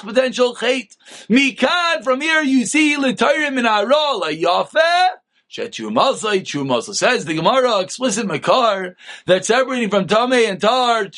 potential 0.00 0.54
chait? 0.54 0.96
Mikan, 1.28 2.04
from 2.04 2.20
here 2.20 2.42
you 2.42 2.66
see 2.66 2.96
l'tayrim 2.96 3.58
in 3.58 3.64
Shetumasa, 3.64 4.40
Chumasa 4.40 5.14
says 5.54 7.24
the 7.24 7.34
Gemara 7.34 7.80
explicit 7.80 8.26
Makar 8.26 8.96
that 9.26 9.44
separating 9.44 9.88
from 9.88 10.06
Tame 10.06 10.32
and 10.32 10.60
Tar 10.60 11.10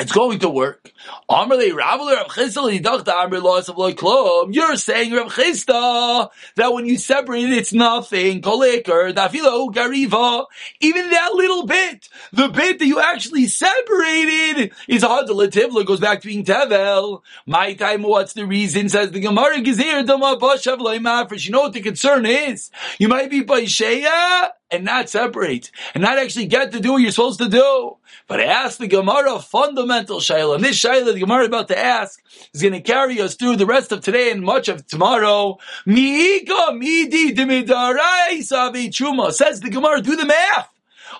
it's 0.00 0.10
going 0.10 0.40
to 0.40 0.48
work. 0.48 0.90
You're 1.28 1.46
saying, 4.76 5.12
Rav 5.12 5.32
Chisda, 5.32 6.30
that 6.56 6.72
when 6.72 6.86
you 6.86 6.98
separate 6.98 7.44
it, 7.44 7.52
it's 7.52 7.72
nothing. 7.72 8.38
Even 8.38 8.60
that 11.10 11.30
little 11.34 11.66
bit, 11.66 12.08
the 12.32 12.48
bit 12.48 12.80
that 12.80 12.86
you 12.86 12.98
actually 13.00 13.46
separated, 13.46 14.72
is 14.88 15.04
hard 15.04 15.28
to 15.28 15.32
Lativla, 15.32 15.86
goes 15.86 16.00
back 16.00 16.22
to 16.22 16.28
being 16.28 16.44
Tevel. 16.44 17.22
My 17.46 17.74
time, 17.74 18.02
what's 18.02 18.32
the 18.32 18.46
reason? 18.46 18.88
Says 18.88 19.12
the 19.12 19.20
Gemara, 19.20 19.58
You 19.58 19.64
know 21.52 21.60
what 21.60 21.72
the 21.72 21.80
concern 21.80 22.26
is? 22.26 22.72
You 22.98 23.06
might 23.06 23.30
be 23.30 23.42
by 23.42 23.66
Shea, 23.66 24.04
and 24.70 24.84
not 24.84 25.08
separate, 25.08 25.70
and 25.94 26.02
not 26.02 26.18
actually 26.18 26.46
get 26.46 26.72
to 26.72 26.80
do 26.80 26.92
what 26.92 27.02
you're 27.02 27.10
supposed 27.10 27.40
to 27.40 27.48
do. 27.48 27.96
But 28.26 28.40
ask 28.40 28.78
the 28.78 28.86
Gemara 28.86 29.38
fundamental 29.38 30.18
shayla, 30.18 30.56
and 30.56 30.64
this 30.64 30.82
shayla 30.82 31.12
the 31.12 31.20
Gemara 31.20 31.42
is 31.42 31.48
about 31.48 31.68
to 31.68 31.78
ask 31.78 32.20
is 32.52 32.62
going 32.62 32.72
to 32.72 32.80
carry 32.80 33.20
us 33.20 33.34
through 33.36 33.56
the 33.56 33.66
rest 33.66 33.92
of 33.92 34.00
today 34.00 34.30
and 34.30 34.42
much 34.42 34.68
of 34.68 34.86
tomorrow. 34.86 35.58
Miika 35.86 36.76
midi 36.76 37.32
dimidarai 37.34 38.38
savi 38.40 38.88
chuma 38.88 39.32
says 39.32 39.60
the 39.60 39.70
Gemara. 39.70 40.00
Do 40.00 40.16
the 40.16 40.26
math. 40.26 40.73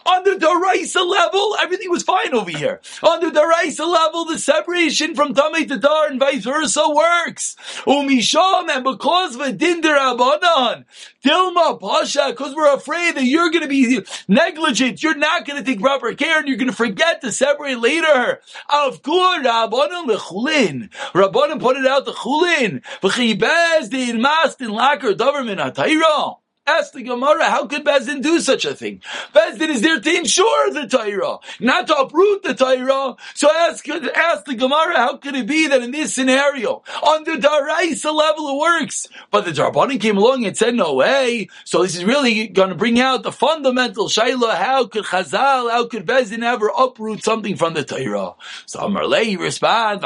On 0.07 0.23
the 0.23 0.33
Daraisa 0.33 1.09
level, 1.09 1.57
everything 1.61 1.90
was 1.90 2.03
fine 2.03 2.35
over 2.35 2.51
here. 2.51 2.81
On 3.03 3.21
the 3.21 3.31
Daraisa 3.31 3.90
level, 3.90 4.27
the 4.27 4.38
separation 4.38 5.14
from 5.14 5.35
Tamei 5.35 5.67
to 5.69 5.79
Dar 5.79 6.09
and 6.09 6.21
vice 6.21 6.45
versa 6.45 6.85
works. 6.88 7.57
Umisham, 7.87 8.69
and 8.69 8.85
because 8.85 9.35
of 9.35 9.40
a 9.40 9.53
Dinder 9.53 9.97
Abanon, 9.97 10.85
Dilma 11.25 11.81
Pasha, 11.81 12.27
because 12.31 12.55
we're 12.55 12.75
afraid 12.75 13.14
that 13.17 13.25
you're 13.25 13.51
going 13.51 13.62
to 13.62 13.69
be 13.69 14.01
negligent, 14.29 15.03
you're 15.03 15.17
not 15.17 15.47
going 15.47 15.62
to 15.62 15.64
take 15.64 15.81
proper 15.81 16.12
care, 16.14 16.38
and 16.38 16.49
you're 16.49 16.59
going 16.59 16.71
to 16.71 16.77
forget 16.77 17.23
to 17.23 17.33
separate 17.33 17.79
later. 17.79 18.40
Of 18.69 19.03
good, 19.03 19.45
Rabbanon 19.45 20.07
lechulin. 20.07 20.90
Rabbanon 21.12 21.61
put 21.61 21.77
it 21.77 21.87
out 21.87 22.05
the 22.05 22.12
chulin. 22.12 22.83
V'chibez 23.01 23.88
din 23.88 24.21
mastin 24.21 24.71
laker 24.71 25.14
dovermin 25.14 25.73
atayra. 25.73 26.38
Ask 26.66 26.94
the 26.94 27.03
Gemara, 27.03 27.44
how 27.50 27.66
could 27.66 27.85
Bezdin 27.85 28.22
do 28.22 28.40
such 28.40 28.64
a 28.64 28.74
thing? 28.74 29.03
Bezdin 29.35 29.68
is 29.68 29.83
there 29.83 30.00
to 30.00 30.16
ensure 30.16 30.70
the 30.70 30.87
Torah, 30.87 31.37
not 31.61 31.87
to 31.88 31.94
uproot 31.94 32.42
the 32.42 32.55
Torah. 32.55 33.16
So 33.35 33.50
ask, 33.55 33.87
ask 33.87 34.46
the 34.46 34.55
Gemara, 34.55 34.96
how 34.96 35.18
could 35.18 35.35
it 35.35 35.46
be 35.46 35.66
that 35.66 35.83
in 35.83 35.90
this 35.90 36.14
scenario, 36.14 36.83
on 37.03 37.24
the 37.24 37.33
Daraisa 37.33 38.14
level 38.14 38.48
it 38.48 38.57
works, 38.59 39.07
but 39.31 39.44
the 39.44 39.50
Darbanim 39.50 40.00
came 40.00 40.16
along 40.16 40.46
and 40.46 40.57
said, 40.57 40.74
no 40.74 40.94
way. 40.94 41.50
So 41.66 41.83
this 41.83 41.96
is 41.96 42.07
really 42.07 42.48
going 42.48 42.70
to 42.70 42.74
bring 42.74 42.98
out 42.98 43.24
the 43.24 43.33
fundamental 43.33 44.09
Shaila, 44.09 44.55
how 44.55 44.87
could 44.87 45.05
Chazal, 45.05 45.70
how 45.70 45.87
could 45.87 46.07
Bezdin 46.07 46.42
ever 46.42 46.70
uproot 46.79 47.22
something 47.22 47.57
from 47.57 47.74
the 47.74 47.85
Torah? 47.85 48.37
So 48.64 48.81
Amarlei 48.81 49.38
responds, 49.38 50.03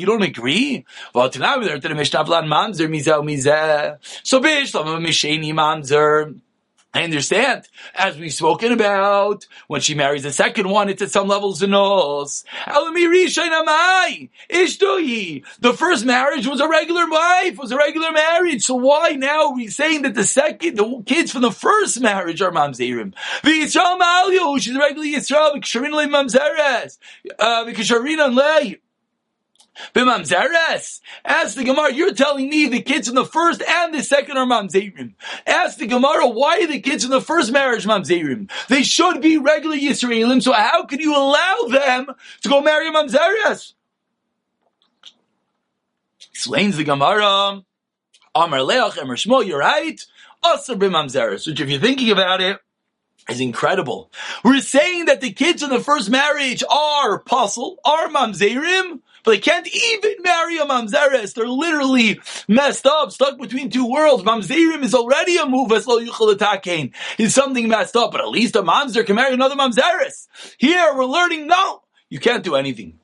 you 0.00 0.06
don't 0.06 0.22
agree? 0.22 0.84
So 1.12 1.28
Bish, 4.40 4.72
Misheni 4.72 5.43
Mamzer. 5.52 6.40
I 6.96 7.02
understand, 7.02 7.68
as 7.96 8.16
we've 8.16 8.32
spoken 8.32 8.70
about, 8.70 9.48
when 9.66 9.80
she 9.80 9.96
marries 9.96 10.22
the 10.22 10.30
second 10.30 10.68
one, 10.68 10.88
it's 10.88 11.02
at 11.02 11.10
some 11.10 11.26
levels 11.26 11.60
in 11.60 11.74
us. 11.74 12.44
The 15.58 15.74
first 15.76 16.04
marriage 16.04 16.46
was 16.46 16.60
a 16.60 16.68
regular 16.68 17.10
wife, 17.10 17.58
was 17.58 17.72
a 17.72 17.76
regular 17.76 18.12
marriage. 18.12 18.62
So 18.62 18.76
why 18.76 19.08
now 19.10 19.46
are 19.46 19.54
we 19.54 19.66
saying 19.66 20.02
that 20.02 20.14
the 20.14 20.22
second, 20.22 20.76
the 20.76 21.02
kids 21.04 21.32
from 21.32 21.42
the 21.42 21.50
first 21.50 22.00
marriage 22.00 22.40
are 22.40 22.52
mamzerim? 22.52 23.12
She's 23.44 23.74
a 23.74 24.78
regular 24.78 25.06
Yisrael, 25.06 25.54
because 27.66 27.90
uh. 27.90 28.74
B'mamzeres. 29.94 31.00
Ask 31.24 31.56
the 31.56 31.64
Gemara, 31.64 31.92
you're 31.92 32.14
telling 32.14 32.48
me 32.48 32.68
the 32.68 32.80
kids 32.80 33.08
in 33.08 33.14
the 33.14 33.24
first 33.24 33.62
and 33.62 33.92
the 33.92 34.02
second 34.02 34.36
are 34.36 34.46
mamzerim. 34.46 35.14
Ask 35.46 35.78
the 35.78 35.86
Gemara, 35.86 36.28
why 36.28 36.60
are 36.60 36.66
the 36.66 36.80
kids 36.80 37.04
in 37.04 37.10
the 37.10 37.20
first 37.20 37.52
marriage 37.52 37.84
mamzerim? 37.84 38.50
They 38.68 38.82
should 38.82 39.20
be 39.20 39.38
regular 39.38 39.76
Yisraelim, 39.76 40.42
so 40.42 40.52
how 40.52 40.84
can 40.84 41.00
you 41.00 41.16
allow 41.16 41.66
them 41.68 42.06
to 42.42 42.48
go 42.48 42.60
marry 42.60 42.90
mamzeres? 42.90 43.74
Explains 46.30 46.76
the 46.76 46.84
Gemara, 46.84 47.62
Amar 48.34 48.62
Leach, 48.62 48.98
Amar 48.98 49.44
you're 49.44 49.58
right. 49.58 50.00
Also 50.42 50.74
b'mamzeres, 50.74 51.46
which 51.46 51.60
if 51.60 51.70
you're 51.70 51.80
thinking 51.80 52.10
about 52.10 52.40
it, 52.40 52.60
is 53.28 53.40
incredible. 53.40 54.10
We're 54.44 54.60
saying 54.60 55.06
that 55.06 55.20
the 55.20 55.32
kids 55.32 55.62
in 55.62 55.70
the 55.70 55.80
first 55.80 56.10
marriage 56.10 56.62
are 56.70 57.14
apostle, 57.14 57.78
are 57.84 58.08
mamzerim, 58.08 59.00
but 59.24 59.32
they 59.32 59.38
can't 59.38 59.66
even 59.66 60.14
marry 60.22 60.58
a 60.58 60.66
mamzeres. 60.66 61.34
They're 61.34 61.48
literally 61.48 62.20
messed 62.46 62.86
up, 62.86 63.10
stuck 63.10 63.38
between 63.38 63.70
two 63.70 63.90
worlds. 63.90 64.22
Mamzerim 64.22 64.84
is 64.84 64.94
already 64.94 65.38
a 65.38 65.46
move 65.46 65.72
as 65.72 65.86
lo 65.86 65.98
yuchal 65.98 66.92
Is 67.18 67.34
something 67.34 67.68
messed 67.68 67.96
up, 67.96 68.12
but 68.12 68.20
at 68.20 68.28
least 68.28 68.54
a 68.54 68.62
mamzer 68.62 69.04
can 69.04 69.16
marry 69.16 69.34
another 69.34 69.56
mamzeres. 69.56 70.28
Here 70.58 70.94
we're 70.94 71.06
learning, 71.06 71.46
no, 71.46 71.82
you 72.08 72.20
can't 72.20 72.44
do 72.44 72.54
anything. 72.54 73.00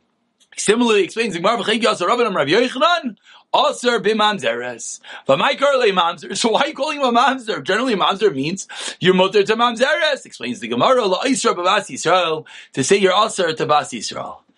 Similarly 0.57 1.05
explains 1.05 1.33
the 1.33 1.41
Gemara 1.41 1.57
Rabbi 1.57 2.51
Yochanan, 2.51 3.17
Aser 3.55 3.99
b'mamzeres. 3.99 5.01
But 5.27 5.39
my 5.39 5.55
curly 5.55 5.91
mamzer. 5.91 6.37
So 6.37 6.51
why 6.51 6.63
are 6.63 6.67
you 6.69 6.75
calling 6.75 7.01
him 7.01 7.07
a 7.07 7.13
mamzer? 7.13 7.63
Generally, 7.63 7.97
mamzer 7.97 8.33
means 8.33 8.69
you're 9.01 9.15
mutter 9.15 9.43
to 9.43 9.57
mamzeres. 9.57 10.25
Explains 10.27 10.61
the 10.61 10.69
Gemara 10.69 11.05
la 11.07 11.23
Isra 11.23 11.55
b'bas 11.55 11.91
Yisrael 11.91 12.47
to 12.75 12.85
say 12.85 12.97
you're 12.97 13.13
aser 13.13 13.53
to 13.53 13.67
bas 13.67 13.91
Yisrael. 13.91 14.39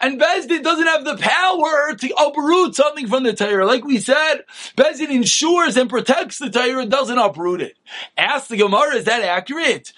and 0.00 0.20
Bezdin 0.20 0.62
doesn't 0.62 0.86
have 0.86 1.04
the 1.04 1.16
power 1.16 1.94
to 1.94 2.14
uproot 2.16 2.74
something 2.74 3.06
from 3.06 3.22
the 3.22 3.32
Torah. 3.32 3.66
Like 3.66 3.84
we 3.84 3.98
said, 3.98 4.44
Bezdin 4.76 5.10
ensures 5.10 5.76
and 5.76 5.88
protects 5.88 6.38
the 6.38 6.50
Torah, 6.50 6.86
doesn't 6.86 7.18
uproot 7.18 7.62
it. 7.62 7.76
Ask 8.16 8.48
the 8.48 8.56
Gemara, 8.56 8.96
is 8.96 9.04
that 9.04 9.22
accurate? 9.22 9.92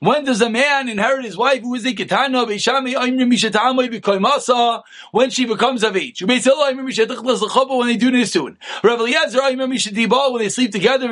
When 0.00 0.24
does 0.24 0.40
a 0.40 0.50
man 0.50 0.88
inherit 0.88 1.24
his 1.24 1.36
wife 1.36 1.60
who 1.62 1.74
is 1.74 1.84
a 1.86 1.92
Kitana? 1.92 2.46
When 5.10 5.30
she 5.30 5.44
becomes 5.44 5.84
of 5.84 5.96
age. 5.96 6.22
When 6.22 6.40
they 7.86 7.96
do 7.96 8.10
this 8.10 8.32
soon. 8.32 8.58
When 8.82 10.38
they 10.38 10.48
sleep 10.48 10.72
together, 10.72 11.08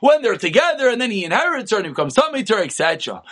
when 0.00 0.22
they're 0.22 0.36
together 0.36 0.88
and 0.88 1.00
then 1.00 1.10
he 1.10 1.24
inherits 1.24 1.72
her 1.72 1.82
becomes 1.90 2.14
Tamitar, 2.14 2.64
etc. 2.64 3.22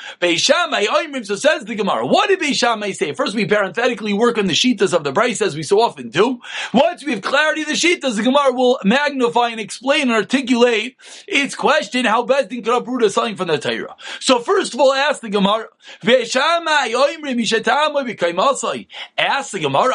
So 1.24 1.36
says 1.36 1.64
the 1.64 1.74
Gemara. 1.74 2.06
What 2.06 2.28
did 2.28 2.40
Beishamai 2.40 2.94
say? 2.94 3.12
First 3.12 3.34
we 3.34 3.46
parenthetically 3.46 4.12
work 4.12 4.38
on 4.38 4.46
the 4.46 4.52
Shitas 4.52 4.92
of 4.92 5.04
the 5.04 5.12
Braisa 5.12 5.42
as 5.42 5.56
we 5.56 5.62
so 5.62 5.80
often 5.80 6.10
do. 6.10 6.40
Once 6.74 7.04
we 7.04 7.12
have 7.12 7.22
clarity 7.22 7.62
of 7.62 7.68
the 7.68 7.74
Shitas, 7.74 8.16
the 8.16 8.22
Gemara 8.22 8.52
will 8.52 8.78
magnify 8.84 9.48
and 9.48 9.60
explain 9.60 10.02
and 10.02 10.12
articulate 10.12 10.96
its 11.26 11.54
question 11.54 12.04
how 12.04 12.24
Bezdin 12.24 12.64
could 12.64 12.76
uproot 12.76 13.02
a 13.02 13.10
something 13.10 13.36
from 13.36 13.48
the 13.48 13.58
Torah. 13.58 13.96
So 14.20 14.38
first 14.40 14.74
of 14.74 14.80
all, 14.80 14.92
ask 14.92 15.20
the 15.20 15.28
Gemara. 15.28 15.68
Ask 19.18 19.50
the 19.52 19.60
Gemara. 19.60 19.94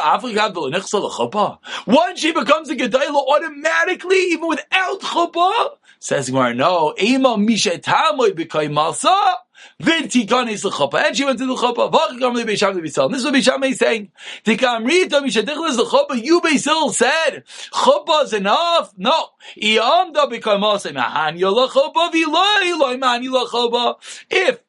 Once 1.86 2.19
she 2.19 2.32
becomes 2.32 2.69
a 2.69 2.76
Gedailah 2.76 3.28
automatically, 3.28 4.17
even 4.32 4.47
without 4.47 4.99
chuppah, 5.02 5.78
says 6.04 6.30
Gemara, 6.30 6.54
no, 6.54 6.94
Ema 7.02 7.38
Mishetamoy 7.38 8.32
B'kay 8.32 8.70
Masa, 8.70 9.36
V'tikanis 9.82 10.66
l'chuppah. 10.66 11.08
And 11.08 11.16
she 11.16 11.24
went 11.24 11.39
to 11.39 11.46
the 11.46 11.56
chuppah. 11.56 11.89
V'achikam 11.89 12.36
l'beisham 12.36 12.76
l'bisal. 12.76 13.10
This 13.10 13.20
is 13.20 13.26
what 13.26 13.34
Beisham 13.34 13.63
is 13.66 13.78
saying. 13.78 14.12
Tikamrita 14.44 15.22
mishadichlis 15.22 15.78
l'chuppah. 15.78 16.22
You 16.22 16.42
Beisil 16.42 16.92
said, 16.92 17.44
chuppah 17.72 18.26
is 18.26 18.34
enough. 18.34 18.94
No. 18.98 19.30
Iyamda 19.56 20.30
b'kay 20.30 20.60
masa. 20.60 20.94
Mahan 20.94 21.38
yolachupah 21.38 22.12
v'iloi 22.12 22.78
loy 22.78 22.98
man 22.98 23.24
yolachupah. 23.24 23.96
If 24.30 24.60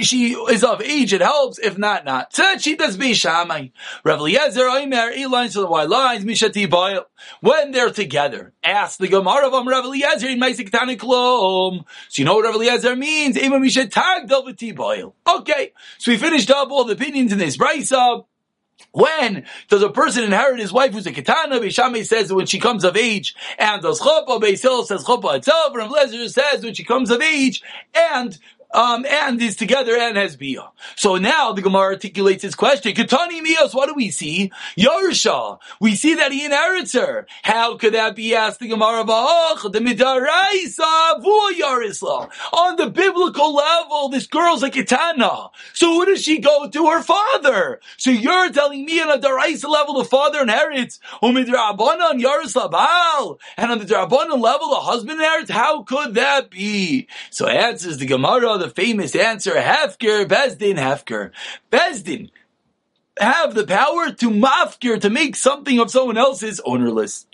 she 0.00 0.32
is 0.32 0.64
of 0.64 0.82
age, 0.82 1.12
it 1.12 1.20
helps. 1.20 1.58
If 1.58 1.78
not, 1.78 2.04
not. 2.04 2.34
Said 2.34 2.58
she 2.58 2.76
does 2.76 2.96
be 2.96 3.12
shamay. 3.12 3.72
Rav 4.04 4.20
Eliezer, 4.20 4.66
Omer, 4.68 5.10
eight 5.10 5.30
lines 5.30 5.52
to 5.54 5.60
the 5.60 5.66
white 5.66 5.88
lines, 5.88 6.24
Mishati 6.24 6.68
Boil. 6.68 7.06
When 7.40 7.72
they're 7.72 7.90
together, 7.90 8.52
ask 8.64 8.98
the 8.98 9.08
Gemara 9.08 9.46
of 9.46 9.54
Am 9.54 9.68
Rav 9.68 9.84
Eliezer 9.84 10.28
in 10.28 10.40
Maisik 10.40 10.70
Taniklom. 10.70 11.84
So 12.08 12.20
you 12.20 12.24
know 12.24 12.34
what 12.34 12.44
Rav 12.44 12.54
Eliezer 12.54 12.96
means? 12.96 13.38
Ema 13.38 13.58
Mishatag 13.58 14.28
Delvati 14.28 14.74
Boil. 14.74 15.14
Okay. 15.28 15.72
So 15.98 16.10
we 16.10 16.18
finished 16.18 16.50
up 16.50 16.70
all 16.70 16.84
the 16.84 16.94
opinions 16.94 17.32
in 17.32 17.38
this 17.38 17.56
Brisa. 17.56 18.24
When 18.92 19.44
does 19.68 19.82
a 19.82 19.90
person 19.90 20.24
inherit 20.24 20.58
his 20.58 20.72
wife 20.72 20.92
who's 20.92 21.06
a 21.06 21.12
katana? 21.12 21.60
Beishamay 21.60 22.06
says 22.06 22.32
when 22.32 22.46
she 22.46 22.58
comes 22.58 22.84
of 22.84 22.96
age 22.96 23.34
and 23.58 23.82
does 23.82 24.00
chuppah. 24.00 24.40
Beisil 24.40 24.84
says 24.86 25.04
chuppah 25.04 25.36
itself. 25.36 25.74
Rav 25.74 25.90
Lezer 25.90 26.30
says 26.30 26.64
when 26.64 26.74
she 26.74 26.84
comes 26.84 27.10
of 27.10 27.20
age 27.20 27.62
and 27.94 28.38
um, 28.72 29.06
and 29.06 29.40
is 29.40 29.56
together 29.56 29.96
and 29.96 30.16
has 30.16 30.36
bia. 30.36 30.70
So 30.96 31.16
now 31.16 31.52
the 31.52 31.62
Gemara 31.62 31.94
articulates 31.94 32.42
his 32.42 32.54
question. 32.54 32.94
Katani 32.94 33.44
mios, 33.44 33.74
what 33.74 33.88
do 33.88 33.94
we 33.94 34.10
see? 34.10 34.52
Yarsha. 34.78 35.58
We 35.80 35.94
see 35.94 36.14
that 36.14 36.32
he 36.32 36.44
inherits 36.44 36.92
her. 36.92 37.26
How 37.42 37.76
could 37.76 37.94
that 37.94 38.16
be? 38.16 38.34
Asked 38.34 38.60
the 38.60 38.68
Gemara. 38.68 39.04
The 39.04 39.80
midaraisa 39.80 41.22
yarisla. 41.58 42.30
On 42.52 42.76
the 42.76 42.90
biblical 42.90 43.54
level, 43.54 44.08
this 44.08 44.26
girl's 44.26 44.62
a 44.62 44.70
kitana. 44.70 45.50
So 45.72 45.94
who 45.94 46.06
does 46.06 46.22
she 46.22 46.38
go 46.38 46.68
to? 46.68 46.86
Her 46.86 47.02
father. 47.02 47.80
So 47.96 48.10
you're 48.10 48.50
telling 48.50 48.84
me 48.84 49.00
on 49.00 49.10
a 49.10 49.20
daraisa 49.20 49.68
level, 49.68 49.94
the 49.94 50.04
father 50.04 50.42
inherits. 50.42 51.00
Baal. 51.20 53.38
And 53.56 53.72
on 53.72 53.78
the 53.78 53.84
darabanan 53.84 54.40
level, 54.40 54.70
the 54.70 54.76
husband 54.76 55.20
inherits. 55.20 55.50
How 55.50 55.82
could 55.82 56.14
that 56.14 56.50
be? 56.50 57.08
So 57.30 57.46
answers 57.46 57.98
the 57.98 58.06
Gemara 58.06 58.55
the 58.58 58.70
famous 58.70 59.14
answer, 59.14 59.52
Hefker, 59.52 60.26
Bezdin, 60.26 60.76
Hefker. 60.76 61.30
Bezdin 61.70 62.30
have 63.18 63.54
the 63.54 63.66
power 63.66 64.12
to 64.12 64.30
mafkir, 64.30 65.00
to 65.00 65.10
make 65.10 65.36
something 65.36 65.78
of 65.78 65.90
someone 65.90 66.18
else's 66.18 66.60
ownerless. 66.64 67.26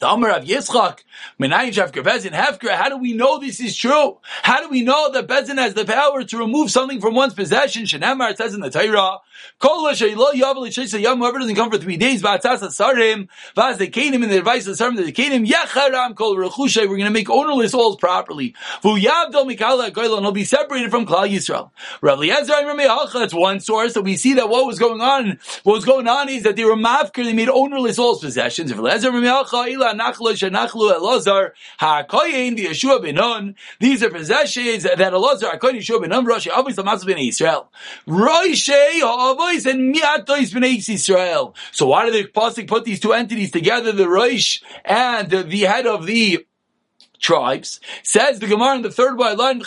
The 0.00 0.06
Amr 0.06 0.30
of 0.30 0.44
Yitzchak, 0.44 1.00
Menayin 1.40 1.72
Shafker 1.72 2.04
Bezin 2.04 2.30
Hefker, 2.30 2.70
how 2.70 2.88
do 2.88 2.98
we 2.98 3.14
know 3.14 3.40
this 3.40 3.58
is 3.58 3.76
true? 3.76 4.18
How 4.42 4.60
do 4.60 4.68
we 4.68 4.82
know 4.82 5.10
that 5.10 5.26
Bezin 5.26 5.58
has 5.58 5.74
the 5.74 5.84
power 5.84 6.22
to 6.22 6.38
remove 6.38 6.70
something 6.70 7.00
from 7.00 7.16
one's 7.16 7.34
possession? 7.34 7.82
Shenamar, 7.82 8.36
says 8.36 8.54
in 8.54 8.60
the 8.60 8.70
Torah, 8.70 9.18
Kol 9.58 9.80
whoever 9.88 11.38
doesn't 11.38 11.54
come 11.56 11.70
for 11.72 11.78
three 11.78 11.96
days, 11.96 12.22
V'atzas 12.22 12.60
Asarim, 12.60 13.26
V'az 13.56 13.80
him 13.92 14.22
in 14.22 14.30
the 14.30 14.38
advice 14.38 14.68
of 14.68 14.78
the 14.78 14.84
Sarim 14.84 15.14
cane 15.14 15.32
him, 15.32 15.44
Yecharam 15.44 16.14
Kol 16.14 16.36
Rechushay, 16.36 16.82
we're 16.82 16.96
going 16.96 17.04
to 17.04 17.10
make 17.10 17.28
ownerless 17.28 17.72
souls 17.72 17.96
properly. 17.96 18.54
V'uyavdol 18.82 19.52
Mikala 19.52 19.90
Goyla, 19.90 20.18
and 20.18 20.26
he'll 20.26 20.30
be 20.30 20.44
separated 20.44 20.92
from 20.92 21.06
Klal 21.06 21.28
Yisrael. 21.28 21.72
Rav 22.02 22.18
Eliezer, 22.18 22.54
remember, 22.54 22.84
that's 23.14 23.34
one 23.34 23.58
source, 23.58 23.94
that 23.94 24.02
we 24.02 24.16
see 24.16 24.34
that 24.34 24.48
what 24.48 24.64
was 24.64 24.78
going 24.78 25.00
on, 25.00 25.40
what 25.64 25.72
was 25.72 25.84
going 25.84 26.06
on 26.06 26.28
is 26.28 26.44
that 26.44 26.54
they 26.54 26.64
were 26.64 26.76
mafker, 26.76 27.24
they 27.24 27.32
made 27.32 27.48
ownerless 27.48 27.96
souls 27.96 28.20
possessions. 28.20 28.72
Rav 28.72 28.78
Eliezer, 28.78 29.10
Elazar, 29.94 31.50
HaKoyin, 31.80 32.56
the 32.56 32.66
Yeshua 32.66 33.02
ben 33.02 33.14
Nun. 33.16 33.54
These 33.80 34.02
are 34.02 34.10
possessions 34.10 34.82
that 34.84 34.98
Elazar, 34.98 35.58
HaKoyin, 35.58 35.78
Yeshua 35.78 36.00
ben 36.00 36.10
Nun, 36.10 36.24
Rosh 36.24 36.46
Avis, 36.46 36.76
Hamas 36.76 37.06
ben 37.06 37.18
Israel. 37.18 37.70
Rosh 38.06 38.68
Ha'avis 38.68 39.66
and 39.66 39.94
Miatois 39.94 40.52
ben 40.52 40.64
Israel. 40.64 41.54
So 41.72 41.86
why 41.88 42.10
did 42.10 42.14
the 42.14 42.30
Pasuk 42.30 42.66
put 42.66 42.84
these 42.84 43.00
two 43.00 43.12
entities 43.12 43.50
together, 43.50 43.92
the 43.92 44.08
Rosh 44.08 44.60
and 44.84 45.30
the 45.30 45.60
head 45.60 45.86
of 45.86 46.06
the 46.06 46.46
tribes. 47.18 47.80
Says 48.02 48.38
the 48.38 48.46
Gemara 48.46 48.76
in 48.76 48.82
the 48.82 48.90
third 48.90 49.18
line, 49.18 49.60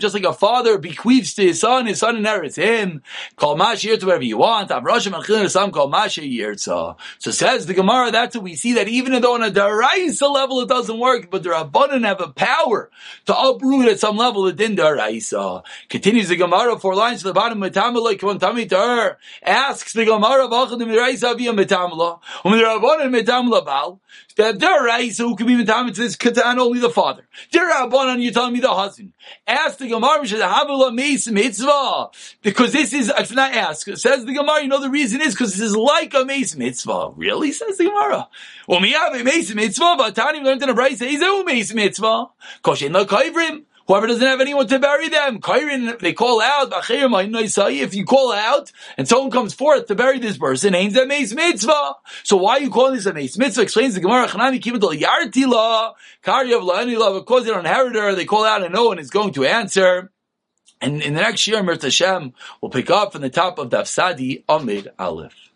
just 0.00 0.14
like 0.14 0.24
a 0.24 0.32
father 0.32 0.78
bequeaths 0.78 1.34
to 1.34 1.42
his 1.42 1.60
son, 1.60 1.86
his 1.86 1.98
son 1.98 2.16
inherits 2.16 2.56
him. 2.56 3.02
Call 3.36 3.56
Mashir 3.56 3.98
to 3.98 4.06
whatever 4.06 4.24
you 4.24 4.38
want. 4.38 4.70
Av 4.70 4.82
Roshim 4.82 5.12
Vanchilim 5.12 5.50
Sam 5.50 5.70
call 5.70 5.90
Mashir 5.90 6.30
Yirtza. 6.30 6.96
So 7.18 7.30
says 7.30 7.66
the 7.66 7.74
Gemara, 7.74 8.10
that's 8.10 8.34
what 8.34 8.44
we 8.44 8.54
see 8.54 8.74
that 8.74 8.88
even 8.88 9.20
though 9.20 9.34
on 9.34 9.42
a 9.42 9.50
Daraisa 9.50 10.32
level 10.32 10.60
it 10.60 10.68
doesn't 10.68 10.98
work, 10.98 11.30
but 11.30 11.42
the 11.42 11.50
Rabbanan 11.50 12.04
have 12.04 12.20
a 12.20 12.28
power 12.28 12.90
to 13.26 13.38
uproot 13.38 13.88
at 13.88 14.00
some 14.00 14.16
level 14.16 14.44
the 14.44 14.52
Din 14.52 14.76
Daraisa. 14.76 15.62
Continues 15.88 16.28
the 16.28 16.36
Gemara, 16.36 16.78
four 16.78 16.94
lines 16.94 17.20
to 17.20 17.28
the 17.28 17.32
bottom, 17.32 17.60
Metamalai 17.60 18.18
Kvantami 18.18 18.68
to 18.68 18.76
her, 18.76 19.18
asks 19.42 19.92
the 19.92 20.04
Gemara, 20.04 20.48
Vachadim 20.48 20.88
Daraisa 20.88 21.36
via 21.36 21.52
Metamala. 21.52 22.20
When 22.42 22.58
the 22.58 22.64
Rabbanan 22.64 23.17
medam 23.24 23.50
labal. 23.50 24.00
That 24.36 24.58
deraisa 24.58 25.18
who 25.18 25.36
can 25.36 25.46
be 25.46 25.54
medam 25.54 25.92
to 25.94 26.00
this 26.00 26.16
katan 26.16 26.58
only 26.58 26.80
the 26.80 26.90
father. 26.90 27.26
Derabanan, 27.52 28.22
you're 28.22 28.32
telling 28.32 28.52
me 28.52 28.60
the 28.60 28.72
husband. 28.72 29.12
Ask 29.46 29.78
the 29.78 29.88
Gemara 29.88 30.20
havula 30.20 30.94
mitzvah 30.94 32.10
because 32.42 32.72
this 32.72 32.92
is 32.92 33.12
it's 33.16 33.32
not 33.32 33.52
ask. 33.52 33.86
Says 33.86 34.24
the 34.24 34.32
Gemara, 34.32 34.62
you 34.62 34.68
know 34.68 34.80
the 34.80 34.90
reason 34.90 35.20
is 35.20 35.34
because 35.34 35.52
this 35.52 35.60
is 35.60 35.76
like 35.76 36.14
a 36.14 36.24
mace 36.24 36.56
mitzvah. 36.56 37.12
Really? 37.16 37.52
Says 37.52 37.78
the 37.78 37.84
Gemara. 37.84 38.28
Well, 38.66 38.80
me 38.80 38.92
have 38.92 39.14
a 39.14 39.24
mace 39.24 39.54
mitzvah, 39.54 39.94
but 39.98 40.14
Tani 40.14 40.40
learned 40.40 40.62
in 40.62 40.70
a. 40.70 40.88
He's 40.88 41.22
a 41.22 41.44
mace 41.44 41.74
mitzvah. 41.74 42.26
Koshin 42.62 42.92
la 42.92 43.04
kaivrim. 43.04 43.64
Whoever 43.88 44.06
doesn't 44.06 44.26
have 44.26 44.42
anyone 44.42 44.66
to 44.66 44.78
bury 44.78 45.08
them, 45.08 45.40
Kairin, 45.40 45.98
they 45.98 46.12
call 46.12 46.42
out, 46.42 46.70
if 46.90 47.94
you 47.94 48.04
call 48.04 48.32
out 48.32 48.70
and 48.98 49.08
someone 49.08 49.30
comes 49.30 49.54
forth 49.54 49.86
to 49.86 49.94
bury 49.94 50.18
this 50.18 50.36
person, 50.36 50.74
ain't 50.74 50.92
that 50.92 51.08
mace 51.08 51.32
mitzvah. 51.32 51.94
So 52.22 52.36
why 52.36 52.58
are 52.58 52.60
you 52.60 52.68
calling 52.68 52.96
this 52.96 53.06
a 53.06 53.14
mace 53.14 53.38
mitzvah? 53.38 53.62
Explains 53.62 53.94
the 53.94 54.00
Gemara, 54.00 54.28
Chanami 54.28 54.60
Kivatal 54.60 54.92
Yartila, 54.92 55.94
Karyav 56.22 56.68
La'ani 56.68 57.18
because 57.18 57.44
they 57.44 57.50
don't 57.50 57.60
inherit 57.64 57.94
her, 57.94 58.14
they 58.14 58.26
call 58.26 58.44
out 58.44 58.62
and 58.62 58.74
no 58.74 58.84
one 58.84 58.98
is 58.98 59.08
going 59.08 59.32
to 59.32 59.46
answer. 59.46 60.12
And 60.82 61.00
in 61.00 61.14
the 61.14 61.22
next 61.22 61.46
year, 61.46 61.62
Mirta 61.62 61.84
Hashem 61.84 62.34
will 62.60 62.68
pick 62.68 62.90
up 62.90 63.12
from 63.12 63.22
the 63.22 63.30
top 63.30 63.58
of 63.58 63.70
Dafsadi 63.70 64.44
Amid 64.50 64.92
Aleph. 64.98 65.47